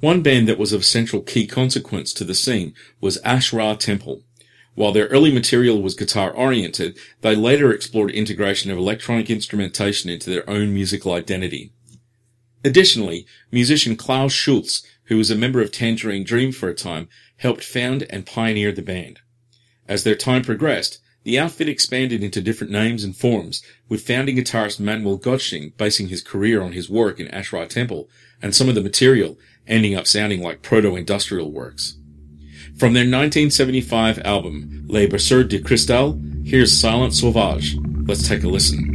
One 0.00 0.22
band 0.22 0.48
that 0.48 0.58
was 0.58 0.72
of 0.72 0.84
central 0.84 1.22
key 1.22 1.46
consequence 1.46 2.12
to 2.14 2.24
the 2.24 2.34
scene 2.34 2.74
was 3.00 3.18
Ash 3.18 3.52
Ra 3.52 3.74
Tempel. 3.74 4.24
While 4.74 4.90
their 4.90 5.06
early 5.06 5.32
material 5.32 5.80
was 5.80 5.94
guitar 5.94 6.32
oriented, 6.32 6.98
they 7.20 7.36
later 7.36 7.72
explored 7.72 8.10
integration 8.10 8.72
of 8.72 8.78
electronic 8.78 9.30
instrumentation 9.30 10.10
into 10.10 10.30
their 10.30 10.48
own 10.50 10.74
musical 10.74 11.12
identity. 11.12 11.72
Additionally, 12.64 13.24
musician 13.52 13.94
Klaus 13.94 14.32
Schulze, 14.32 14.82
who 15.04 15.16
was 15.16 15.30
a 15.30 15.36
member 15.36 15.60
of 15.60 15.70
Tangerine 15.70 16.24
Dream 16.24 16.50
for 16.50 16.68
a 16.68 16.74
time, 16.74 17.08
helped 17.36 17.62
found 17.62 18.04
and 18.10 18.26
pioneer 18.26 18.72
the 18.72 18.82
band. 18.82 19.20
As 19.92 20.04
their 20.04 20.14
time 20.14 20.40
progressed, 20.40 21.00
the 21.22 21.38
outfit 21.38 21.68
expanded 21.68 22.22
into 22.24 22.40
different 22.40 22.72
names 22.72 23.04
and 23.04 23.14
forms, 23.14 23.62
with 23.90 24.06
founding 24.06 24.36
guitarist 24.36 24.80
Manuel 24.80 25.18
Gottsching 25.18 25.76
basing 25.76 26.08
his 26.08 26.22
career 26.22 26.62
on 26.62 26.72
his 26.72 26.88
work 26.88 27.20
in 27.20 27.28
Ash 27.28 27.52
Ra 27.52 27.66
Tempel, 27.66 28.08
and 28.40 28.54
some 28.54 28.70
of 28.70 28.74
the 28.74 28.80
material 28.80 29.38
ending 29.66 29.94
up 29.94 30.06
sounding 30.06 30.40
like 30.40 30.62
proto-industrial 30.62 31.52
works. 31.52 31.98
From 32.74 32.94
their 32.94 33.02
1975 33.02 34.20
album, 34.20 34.86
Les 34.88 35.06
Berceau 35.06 35.46
de 35.46 35.60
Cristal, 35.60 36.18
here's 36.42 36.72
Silence 36.72 37.20
Sauvage. 37.20 37.76
Let's 38.06 38.26
take 38.26 38.44
a 38.44 38.48
listen. 38.48 38.91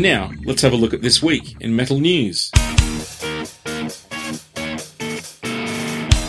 And 0.00 0.06
now, 0.06 0.32
let's 0.46 0.62
have 0.62 0.72
a 0.72 0.76
look 0.76 0.94
at 0.94 1.02
this 1.02 1.22
week 1.22 1.60
in 1.60 1.76
metal 1.76 2.00
news. 2.00 2.50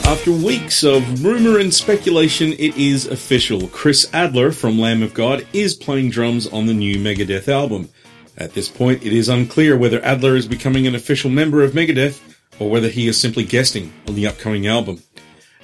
After 0.04 0.34
weeks 0.34 0.84
of 0.84 1.24
rumour 1.24 1.58
and 1.58 1.74
speculation, 1.74 2.52
it 2.52 2.76
is 2.76 3.06
official. 3.06 3.70
Chris 3.70 4.14
Adler 4.14 4.52
from 4.52 4.78
Lamb 4.78 5.02
of 5.02 5.14
God 5.14 5.48
is 5.54 5.74
playing 5.74 6.10
drums 6.10 6.48
on 6.48 6.66
the 6.66 6.74
new 6.74 6.98
Megadeth 6.98 7.48
album. 7.48 7.88
At 8.38 8.54
this 8.54 8.68
point, 8.68 9.06
it 9.06 9.14
is 9.14 9.30
unclear 9.30 9.78
whether 9.78 10.04
Adler 10.04 10.36
is 10.36 10.48
becoming 10.50 10.86
an 10.86 10.96
official 10.96 11.30
member 11.30 11.64
of 11.64 11.72
Megadeth 11.72 12.20
or 12.60 12.70
whether 12.70 12.90
he 12.90 13.08
is 13.08 13.18
simply 13.18 13.46
guesting 13.46 13.94
on 14.06 14.16
the 14.16 14.28
upcoming 14.28 14.68
album. 14.68 15.02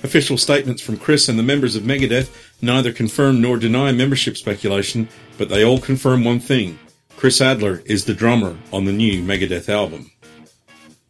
Official 0.02 0.38
statements 0.38 0.82
from 0.82 0.96
Chris 0.96 1.28
and 1.28 1.38
the 1.38 1.44
members 1.44 1.76
of 1.76 1.84
Megadeth 1.84 2.34
neither 2.62 2.94
confirm 2.94 3.42
nor 3.42 3.58
deny 3.58 3.92
membership 3.92 4.38
speculation, 4.38 5.10
but 5.38 5.50
they 5.50 5.66
all 5.66 5.82
confirm 5.82 6.24
one 6.24 6.40
thing. 6.40 6.80
Chris 7.18 7.42
Adler 7.42 7.82
is 7.86 8.06
the 8.06 8.14
drummer 8.14 8.56
on 8.72 8.86
the 8.86 8.94
new 8.94 9.24
Megadeth 9.24 9.70
album. 9.70 10.12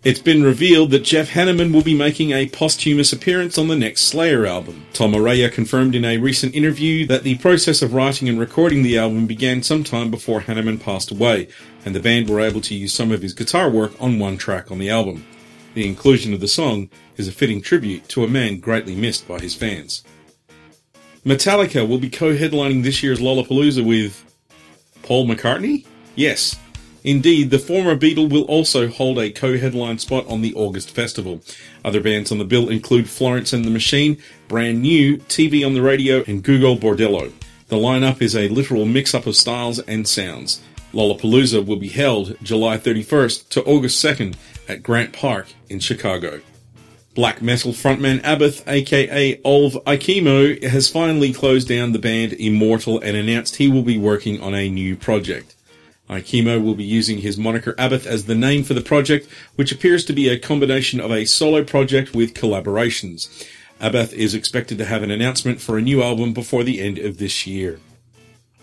It's 0.06 0.22
been 0.22 0.42
revealed 0.42 0.92
that 0.92 1.04
Jeff 1.04 1.32
Hanneman 1.32 1.74
will 1.74 1.84
be 1.84 1.94
making 1.94 2.32
a 2.32 2.48
posthumous 2.48 3.12
appearance 3.12 3.58
on 3.58 3.68
the 3.68 3.76
next 3.76 4.04
Slayer 4.04 4.46
album. 4.46 4.86
Tom 4.94 5.12
Araya 5.12 5.52
confirmed 5.52 5.96
in 5.96 6.06
a 6.06 6.18
recent 6.18 6.56
interview 6.56 7.06
that 7.08 7.24
the 7.24 7.38
process 7.40 7.82
of 7.82 7.94
writing 7.94 8.30
and 8.30 8.40
recording 8.40 8.84
the 8.84 8.98
album 8.98 9.28
began 9.28 9.62
sometime 9.62 10.10
before 10.10 10.40
Hanneman 10.40 10.80
passed 10.80 11.12
away, 11.12 11.50
and 11.84 11.94
the 11.94 12.00
band 12.00 12.30
were 12.30 12.40
able 12.40 12.62
to 12.62 12.74
use 12.74 12.94
some 12.94 13.12
of 13.12 13.22
his 13.22 13.34
guitar 13.34 13.70
work 13.70 13.92
on 14.00 14.18
one 14.18 14.38
track 14.38 14.72
on 14.72 14.80
the 14.80 14.90
album. 14.90 15.26
The 15.74 15.86
inclusion 15.86 16.34
of 16.34 16.40
the 16.40 16.48
song 16.48 16.90
is 17.18 17.28
a 17.28 17.34
fitting 17.34 17.62
tribute 17.62 18.08
to 18.10 18.24
a 18.24 18.30
man 18.30 18.62
greatly 18.62 18.96
missed 18.96 19.28
by 19.28 19.40
his 19.40 19.56
fans. 19.56 20.06
Metallica 21.26 21.86
will 21.86 22.00
be 22.00 22.10
co-headlining 22.10 22.84
this 22.84 23.04
year's 23.04 23.20
Lollapalooza 23.20 23.86
with 23.86 24.24
Paul 25.04 25.28
McCartney? 25.28 25.86
Yes. 26.18 26.58
Indeed, 27.04 27.52
the 27.52 27.60
former 27.60 27.96
Beatle 27.96 28.30
will 28.30 28.42
also 28.46 28.88
hold 28.88 29.20
a 29.20 29.30
co-headline 29.30 30.00
spot 30.00 30.28
on 30.28 30.42
the 30.42 30.54
August 30.56 30.90
festival. 30.90 31.42
Other 31.86 32.02
bands 32.02 32.32
on 32.32 32.40
the 32.40 32.44
bill 32.44 32.68
include 32.68 33.08
Florence 33.08 33.54
and 33.54 33.64
the 33.64 33.70
Machine, 33.70 34.18
Brand 34.48 34.82
New, 34.82 35.18
TV 35.18 35.66
on 35.66 35.76
the 35.76 35.82
Radio, 35.82 36.24
and 36.28 36.44
Gogol 36.44 36.76
Bordello. 36.76 37.32
The 37.68 37.76
lineup 37.76 38.22
is 38.22 38.36
a 38.36 38.50
literal 38.50 38.86
mix-up 38.86 39.28
of 39.28 39.36
styles 39.36 39.78
and 39.80 40.08
sounds. 40.08 40.60
Lollapalooza 40.92 41.64
will 41.64 41.76
be 41.76 41.90
held 41.90 42.36
July 42.42 42.78
31st 42.78 43.50
to 43.50 43.64
August 43.66 44.04
2nd 44.04 44.36
at 44.68 44.82
Grant 44.82 45.14
Park 45.14 45.48
in 45.70 45.80
Chicago. 45.80 46.42
Black 47.14 47.42
metal 47.44 47.74
frontman 47.74 48.22
Abbath, 48.22 48.68
aka 48.68 49.38
Olve 49.44 49.84
Eikemo, 49.84 50.64
has 50.64 50.90
finally 50.90 51.32
closed 51.32 51.68
down 51.68 51.92
the 51.92 52.00
band 52.00 52.34
Immortal 52.34 53.00
and 53.02 53.16
announced 53.16 53.58
he 53.58 53.70
will 53.70 53.84
be 53.84 53.98
working 53.98 54.42
on 54.42 54.56
a 54.56 54.70
new 54.70 54.96
project. 54.96 55.57
Eikemo 56.10 56.64
will 56.64 56.76
be 56.76 56.84
using 56.84 57.20
his 57.20 57.38
moniker 57.38 57.74
Abbath 57.74 58.06
as 58.06 58.26
the 58.26 58.36
name 58.36 58.64
for 58.64 58.74
the 58.74 58.82
project, 58.82 59.28
which 59.56 59.72
appears 59.72 60.06
to 60.06 60.14
be 60.14 60.30
a 60.30 60.40
combination 60.40 61.00
of 61.00 61.12
a 61.12 61.26
solo 61.26 61.64
project 61.64 62.16
with 62.16 62.34
collaborations. 62.34 63.46
Abbath 63.82 64.14
is 64.14 64.34
expected 64.34 64.78
to 64.78 64.86
have 64.86 65.04
an 65.04 65.12
announcement 65.12 65.62
for 65.62 65.78
a 65.78 65.82
new 65.82 66.02
album 66.02 66.34
before 66.34 66.64
the 66.64 66.80
end 66.80 66.98
of 66.98 67.18
this 67.18 67.46
year. 67.46 67.80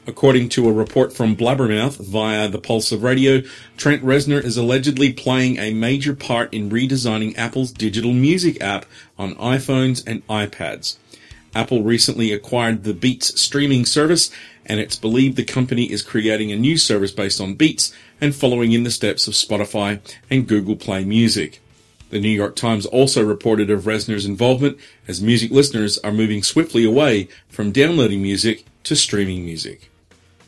According 0.06 0.50
to 0.50 0.68
a 0.68 0.72
report 0.72 1.14
from 1.14 1.36
Blabbermouth 1.36 1.96
via 1.96 2.48
the 2.48 2.58
Pulse 2.58 2.92
of 2.92 3.02
Radio, 3.02 3.42
Trent 3.78 4.02
Reznor 4.02 4.44
is 4.44 4.58
allegedly 4.58 5.12
playing 5.12 5.58
a 5.58 5.72
major 5.72 6.14
part 6.14 6.52
in 6.52 6.68
redesigning 6.68 7.36
Apple's 7.38 7.72
digital 7.72 8.12
music 8.12 8.60
app 8.62 8.84
on 9.18 9.34
iPhones 9.36 10.06
and 10.06 10.26
iPads. 10.26 10.98
Apple 11.54 11.82
recently 11.82 12.32
acquired 12.32 12.84
the 12.84 12.92
Beats 12.92 13.40
streaming 13.40 13.86
service, 13.86 14.30
and 14.66 14.80
it's 14.80 14.96
believed 14.96 15.36
the 15.36 15.44
company 15.44 15.90
is 15.90 16.02
creating 16.02 16.52
a 16.52 16.56
new 16.56 16.76
service 16.76 17.12
based 17.12 17.40
on 17.40 17.54
Beats 17.54 17.94
and 18.20 18.34
following 18.34 18.72
in 18.72 18.82
the 18.82 18.90
steps 18.90 19.26
of 19.26 19.34
Spotify 19.34 20.00
and 20.30 20.46
Google 20.46 20.76
Play 20.76 21.04
Music. 21.04 21.60
The 22.10 22.20
New 22.20 22.28
York 22.28 22.54
Times 22.54 22.86
also 22.86 23.24
reported 23.24 23.70
of 23.70 23.84
Reznor's 23.84 24.26
involvement 24.26 24.78
as 25.08 25.20
music 25.20 25.50
listeners 25.50 25.98
are 25.98 26.12
moving 26.12 26.42
swiftly 26.42 26.84
away 26.84 27.28
from 27.48 27.72
downloading 27.72 28.22
music 28.22 28.64
to 28.84 28.94
streaming 28.94 29.44
music. 29.44 29.90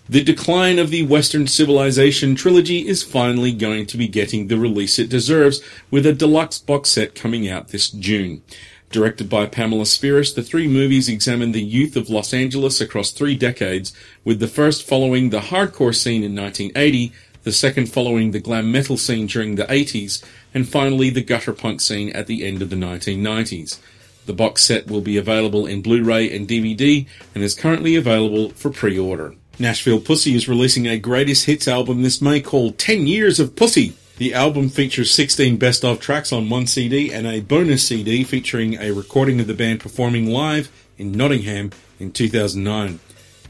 The 0.09 0.23
Decline 0.23 0.79
of 0.79 0.91
the 0.91 1.03
Western 1.03 1.49
Civilization 1.49 2.37
trilogy 2.37 2.87
is 2.87 3.03
finally 3.03 3.51
going 3.51 3.87
to 3.87 3.97
be 3.97 4.07
getting 4.07 4.47
the 4.47 4.57
release 4.57 5.01
it 5.01 5.11
deserves 5.11 5.61
with 5.91 6.07
a 6.07 6.13
deluxe 6.13 6.61
box 6.61 6.91
set 6.91 7.17
coming 7.17 7.49
out 7.49 7.69
this 7.69 7.91
June. 7.91 8.43
Directed 8.91 9.29
by 9.29 9.47
Pamela 9.47 9.85
Spheeris, 9.85 10.35
the 10.35 10.43
three 10.43 10.69
movies 10.69 11.09
examine 11.09 11.53
the 11.53 11.63
youth 11.63 11.97
of 11.97 12.09
Los 12.09 12.33
Angeles 12.33 12.81
across 12.81 13.11
three 13.11 13.35
decades, 13.35 13.93
with 14.25 14.39
the 14.39 14.49
first 14.49 14.87
following 14.87 15.31
the 15.31 15.41
hardcore 15.41 15.95
scene 15.95 16.23
in 16.23 16.37
1980, 16.37 17.13
the 17.43 17.53
second 17.53 17.93
following 17.93 18.31
the 18.31 18.41
glam 18.41 18.71
metal 18.73 18.97
scene 18.97 19.27
during 19.27 19.57
the 19.57 19.65
80s, 19.65 20.25
and 20.55 20.69
finally 20.69 21.11
the 21.11 21.23
gutter 21.23 21.53
punk 21.53 21.81
scene 21.81 22.11
at 22.11 22.27
the 22.27 22.47
end 22.47 22.63
of 22.63 22.71
the 22.71 22.77
1990s. 22.77 23.79
The 24.27 24.33
box 24.33 24.65
set 24.65 24.89
will 24.89 25.01
be 25.01 25.17
available 25.17 25.67
in 25.67 25.83
Blu-ray 25.83 26.35
and 26.35 26.49
DVD 26.49 27.07
and 27.35 27.45
is 27.45 27.55
currently 27.55 27.95
available 27.95 28.51
for 28.51 28.71
pre-order. 28.71 29.35
Nashville 29.59 30.01
Pussy 30.01 30.35
is 30.35 30.49
releasing 30.49 30.87
a 30.87 30.99
greatest 30.99 31.47
hits 31.47 31.69
album 31.69 32.03
this 32.03 32.21
May 32.21 32.41
called 32.41 32.79
10 32.79 33.07
Years 33.07 33.41
of 33.41 33.57
Pussy. 33.57 33.95
The 34.19 34.33
album 34.33 34.71
features 34.71 35.11
16 35.11 35.59
best 35.59 35.85
of 35.85 36.01
tracks 36.01 36.33
on 36.33 36.49
one 36.49 36.67
CD 36.67 37.13
and 37.13 37.27
a 37.27 37.41
bonus 37.41 37.87
CD 37.87 38.25
featuring 38.25 38.81
a 38.81 38.93
recording 38.93 39.41
of 39.41 39.47
the 39.47 39.53
band 39.53 39.81
performing 39.81 40.31
live 40.31 40.73
in 40.97 41.13
Nottingham 41.13 41.71
in 42.01 42.13
2009. 42.13 42.99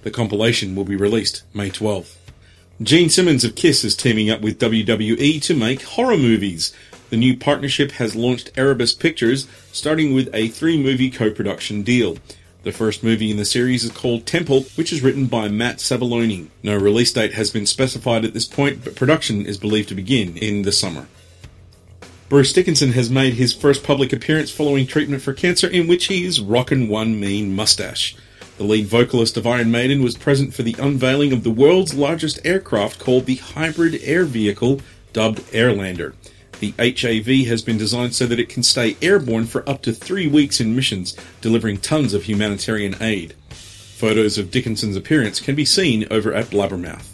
The 0.02 0.10
compilation 0.10 0.74
will 0.74 0.82
be 0.82 0.96
released 0.96 1.44
May 1.54 1.70
12th. 1.70 2.16
Gene 2.82 3.08
Simmons 3.08 3.44
of 3.44 3.54
Kiss 3.54 3.84
is 3.84 3.94
teaming 3.94 4.28
up 4.28 4.40
with 4.40 4.58
WWE 4.58 5.40
to 5.42 5.54
make 5.54 5.82
horror 5.82 6.16
movies. 6.16 6.74
The 7.10 7.16
new 7.16 7.36
partnership 7.36 7.92
has 7.92 8.16
launched 8.16 8.50
Erebus 8.56 8.92
Pictures, 8.92 9.46
starting 9.70 10.14
with 10.14 10.28
a 10.34 10.48
three 10.48 10.82
movie 10.82 11.10
co 11.10 11.30
production 11.30 11.84
deal. 11.84 12.18
The 12.66 12.72
first 12.72 13.04
movie 13.04 13.30
in 13.30 13.36
the 13.36 13.44
series 13.44 13.84
is 13.84 13.92
called 13.92 14.26
Temple, 14.26 14.62
which 14.74 14.92
is 14.92 15.00
written 15.00 15.26
by 15.26 15.46
Matt 15.46 15.76
Savelloni. 15.76 16.48
No 16.64 16.76
release 16.76 17.12
date 17.12 17.34
has 17.34 17.48
been 17.48 17.64
specified 17.64 18.24
at 18.24 18.34
this 18.34 18.44
point, 18.44 18.82
but 18.82 18.96
production 18.96 19.46
is 19.46 19.56
believed 19.56 19.88
to 19.90 19.94
begin 19.94 20.36
in 20.36 20.62
the 20.62 20.72
summer. 20.72 21.06
Bruce 22.28 22.52
Dickinson 22.52 22.90
has 22.90 23.08
made 23.08 23.34
his 23.34 23.52
first 23.52 23.84
public 23.84 24.12
appearance 24.12 24.50
following 24.50 24.84
treatment 24.84 25.22
for 25.22 25.32
cancer, 25.32 25.68
in 25.68 25.86
which 25.86 26.06
he 26.06 26.24
is 26.24 26.40
rocking 26.40 26.88
one 26.88 27.20
mean 27.20 27.54
mustache. 27.54 28.16
The 28.58 28.64
lead 28.64 28.86
vocalist 28.86 29.36
of 29.36 29.46
Iron 29.46 29.70
Maiden 29.70 30.02
was 30.02 30.16
present 30.16 30.52
for 30.52 30.64
the 30.64 30.74
unveiling 30.80 31.32
of 31.32 31.44
the 31.44 31.52
world's 31.52 31.94
largest 31.94 32.44
aircraft 32.44 32.98
called 32.98 33.26
the 33.26 33.36
Hybrid 33.36 34.00
Air 34.02 34.24
Vehicle, 34.24 34.80
dubbed 35.12 35.38
Airlander. 35.52 36.14
The 36.60 36.74
HAV 36.78 37.46
has 37.48 37.62
been 37.62 37.76
designed 37.76 38.14
so 38.14 38.26
that 38.26 38.40
it 38.40 38.48
can 38.48 38.62
stay 38.62 38.96
airborne 39.02 39.46
for 39.46 39.68
up 39.68 39.82
to 39.82 39.92
three 39.92 40.26
weeks 40.26 40.60
in 40.60 40.74
missions, 40.74 41.16
delivering 41.40 41.78
tons 41.78 42.14
of 42.14 42.24
humanitarian 42.24 42.96
aid. 43.00 43.34
Photos 43.50 44.38
of 44.38 44.50
Dickinson's 44.50 44.96
appearance 44.96 45.40
can 45.40 45.54
be 45.54 45.64
seen 45.64 46.06
over 46.10 46.32
at 46.32 46.46
Blabbermouth. 46.46 47.12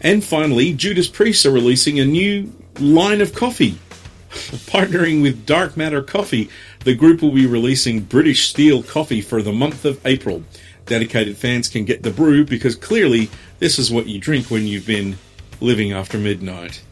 And 0.00 0.24
finally, 0.24 0.72
Judas 0.72 1.08
Priest 1.08 1.46
are 1.46 1.50
releasing 1.50 1.98
a 1.98 2.04
new 2.04 2.52
line 2.78 3.20
of 3.20 3.34
coffee. 3.34 3.78
Partnering 4.30 5.22
with 5.22 5.46
Dark 5.46 5.76
Matter 5.76 6.02
Coffee, 6.02 6.50
the 6.84 6.94
group 6.94 7.22
will 7.22 7.32
be 7.32 7.46
releasing 7.46 8.00
British 8.00 8.48
Steel 8.48 8.82
coffee 8.82 9.20
for 9.20 9.40
the 9.40 9.52
month 9.52 9.84
of 9.84 10.04
April. 10.06 10.42
Dedicated 10.84 11.36
fans 11.36 11.68
can 11.68 11.84
get 11.84 12.02
the 12.02 12.10
brew 12.10 12.44
because 12.44 12.76
clearly 12.76 13.30
this 13.58 13.78
is 13.78 13.90
what 13.90 14.06
you 14.06 14.20
drink 14.20 14.50
when 14.50 14.66
you've 14.66 14.86
been 14.86 15.16
living 15.60 15.92
after 15.92 16.18
midnight. 16.18 16.82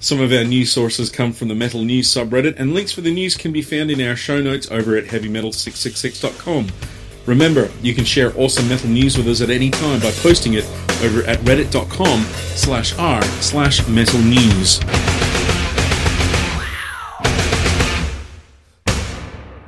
Some 0.00 0.20
of 0.20 0.32
our 0.32 0.44
news 0.44 0.70
sources 0.70 1.10
come 1.10 1.32
from 1.32 1.48
the 1.48 1.56
Metal 1.56 1.82
News 1.82 2.08
subreddit, 2.08 2.54
and 2.56 2.72
links 2.72 2.92
for 2.92 3.00
the 3.00 3.12
news 3.12 3.36
can 3.36 3.50
be 3.50 3.62
found 3.62 3.90
in 3.90 4.00
our 4.00 4.14
show 4.14 4.40
notes 4.40 4.70
over 4.70 4.96
at 4.96 5.06
heavymetal666.com. 5.06 6.68
Remember, 7.26 7.68
you 7.82 7.94
can 7.94 8.04
share 8.04 8.32
awesome 8.38 8.68
metal 8.68 8.88
news 8.88 9.18
with 9.18 9.26
us 9.26 9.40
at 9.40 9.50
any 9.50 9.70
time 9.70 9.98
by 9.98 10.12
posting 10.12 10.54
it 10.54 10.64
over 11.02 11.24
at 11.24 11.40
reddit.com 11.40 12.20
slash 12.54 12.96
r 12.96 13.22
slash 13.42 13.86
metal 13.88 14.20
news. 14.20 14.80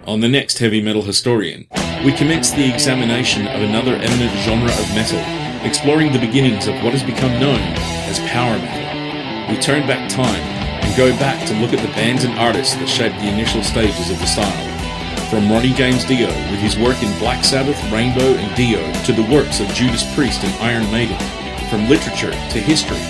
On 0.06 0.20
the 0.20 0.28
next 0.28 0.58
Heavy 0.58 0.80
Metal 0.80 1.02
Historian, 1.02 1.66
we 2.04 2.12
commence 2.12 2.52
the 2.52 2.72
examination 2.72 3.48
of 3.48 3.62
another 3.62 3.96
eminent 3.96 4.32
genre 4.38 4.70
of 4.70 4.94
metal, 4.94 5.18
exploring 5.66 6.12
the 6.12 6.20
beginnings 6.20 6.68
of 6.68 6.74
what 6.84 6.92
has 6.92 7.02
become 7.02 7.32
known 7.40 7.58
as 7.58 8.20
power 8.30 8.56
metal. 8.56 8.89
We 9.50 9.58
turn 9.58 9.84
back 9.86 10.08
time 10.08 10.40
and 10.40 10.96
go 10.96 11.10
back 11.18 11.44
to 11.48 11.54
look 11.54 11.72
at 11.72 11.84
the 11.84 11.92
bands 11.92 12.22
and 12.22 12.38
artists 12.38 12.76
that 12.76 12.88
shaped 12.88 13.16
the 13.16 13.28
initial 13.28 13.64
stages 13.64 14.08
of 14.08 14.20
the 14.20 14.26
style. 14.26 15.26
From 15.28 15.50
Ronnie 15.50 15.72
James 15.72 16.04
Dio 16.04 16.28
with 16.50 16.60
his 16.60 16.78
work 16.78 17.02
in 17.02 17.18
Black 17.18 17.44
Sabbath, 17.44 17.76
Rainbow, 17.90 18.34
and 18.38 18.54
Dio 18.54 18.80
to 19.04 19.12
the 19.12 19.26
works 19.26 19.58
of 19.58 19.66
Judas 19.74 20.06
Priest 20.14 20.44
and 20.44 20.54
Iron 20.62 20.88
Maiden, 20.92 21.18
from 21.68 21.88
literature 21.88 22.30
to 22.30 22.58
history, 22.60 23.02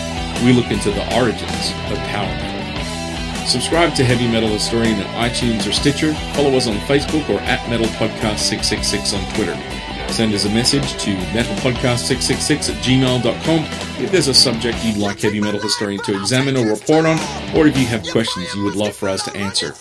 we 0.42 0.52
look 0.52 0.70
into 0.70 0.90
the 0.90 1.04
origins 1.14 1.72
of 1.92 1.98
power 2.08 2.26
metal. 2.26 3.46
Subscribe 3.46 3.94
to 3.96 4.04
Heavy 4.04 4.26
Metal 4.26 4.48
Historian 4.48 4.98
at 5.00 5.30
iTunes 5.30 5.68
or 5.68 5.72
Stitcher. 5.72 6.14
Follow 6.32 6.56
us 6.56 6.68
on 6.68 6.76
Facebook 6.88 7.28
or 7.28 7.40
at 7.40 7.68
Metal 7.68 7.86
Podcast 8.00 8.38
666 8.38 9.12
on 9.12 9.34
Twitter. 9.34 9.79
Send 10.10 10.34
us 10.34 10.44
a 10.44 10.50
message 10.50 10.92
to 11.02 11.14
metalpodcast666 11.32 12.74
at 12.74 12.82
gmail.com 12.82 14.02
if 14.02 14.10
there's 14.10 14.28
a 14.28 14.34
subject 14.34 14.84
you'd 14.84 14.96
like 14.96 15.20
Heavy 15.20 15.40
Metal 15.40 15.60
Historian 15.60 16.02
to 16.02 16.18
examine 16.18 16.56
or 16.56 16.66
report 16.66 17.06
on, 17.06 17.18
or 17.56 17.66
if 17.66 17.78
you 17.78 17.86
have 17.86 18.02
questions 18.10 18.52
you 18.54 18.64
would 18.64 18.74
love 18.74 18.94
for 18.94 19.08
us 19.08 19.24
to 19.24 19.36
answer. 19.36 19.74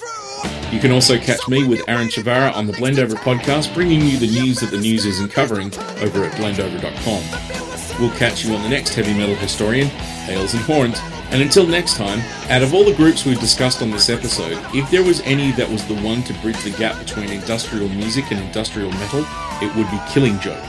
You 0.71 0.79
can 0.79 0.91
also 0.91 1.17
catch 1.17 1.47
me 1.47 1.67
with 1.67 1.81
Aaron 1.89 2.07
Chavara 2.09 2.55
on 2.55 2.67
the 2.67 2.73
Blendover 2.73 3.15
podcast, 3.15 3.73
bringing 3.73 4.01
you 4.01 4.17
the 4.17 4.27
news 4.27 4.59
that 4.59 4.69
the 4.71 4.77
news 4.77 5.05
isn't 5.05 5.31
covering 5.31 5.73
over 5.99 6.23
at 6.23 6.31
blendover.com. 6.33 7.99
We'll 7.99 8.15
catch 8.17 8.45
you 8.45 8.55
on 8.55 8.61
the 8.61 8.69
next 8.69 8.93
Heavy 8.93 9.13
Metal 9.13 9.35
Historian, 9.35 9.87
Hails 9.87 10.53
and 10.53 10.63
Horns, 10.63 10.99
and 11.31 11.43
until 11.43 11.67
next 11.67 11.95
time, 11.95 12.19
out 12.49 12.63
of 12.63 12.73
all 12.73 12.83
the 12.83 12.95
groups 12.95 13.23
we've 13.23 13.39
discussed 13.39 13.83
on 13.83 13.91
this 13.91 14.09
episode, 14.09 14.57
if 14.73 14.89
there 14.89 15.03
was 15.03 15.21
any 15.21 15.51
that 15.51 15.69
was 15.69 15.85
the 15.85 15.99
one 16.01 16.23
to 16.23 16.33
bridge 16.41 16.61
the 16.63 16.71
gap 16.71 16.97
between 16.97 17.29
industrial 17.29 17.87
music 17.89 18.31
and 18.31 18.39
industrial 18.39 18.91
metal, 18.93 19.23
it 19.61 19.73
would 19.75 19.89
be 19.91 19.99
Killing 20.09 20.39
Joke. 20.39 20.63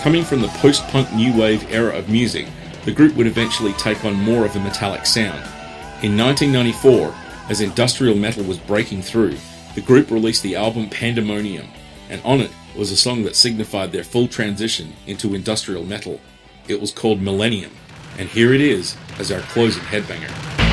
Coming 0.00 0.24
from 0.24 0.40
the 0.40 0.48
post 0.48 0.86
punk 0.88 1.12
new 1.12 1.36
wave 1.38 1.70
era 1.70 1.94
of 1.94 2.08
music, 2.08 2.46
the 2.86 2.92
group 2.92 3.16
would 3.16 3.26
eventually 3.26 3.74
take 3.74 4.02
on 4.04 4.14
more 4.14 4.46
of 4.46 4.56
a 4.56 4.60
metallic 4.60 5.04
sound. 5.04 5.42
In 6.02 6.16
1994, 6.16 7.14
as 7.50 7.60
industrial 7.60 8.16
metal 8.16 8.44
was 8.44 8.58
breaking 8.58 9.02
through, 9.02 9.36
the 9.74 9.82
group 9.82 10.10
released 10.10 10.42
the 10.42 10.56
album 10.56 10.88
Pandemonium, 10.88 11.68
and 12.08 12.22
on 12.24 12.40
it 12.40 12.50
was 12.74 12.92
a 12.92 12.96
song 12.96 13.24
that 13.24 13.36
signified 13.36 13.92
their 13.92 14.04
full 14.04 14.26
transition 14.26 14.94
into 15.06 15.34
industrial 15.34 15.84
metal. 15.84 16.18
It 16.66 16.80
was 16.80 16.92
called 16.92 17.20
Millennium, 17.20 17.72
and 18.18 18.28
here 18.28 18.54
it 18.54 18.60
is 18.60 18.96
as 19.18 19.32
our 19.32 19.40
closing 19.40 19.82
headbanger. 19.84 20.65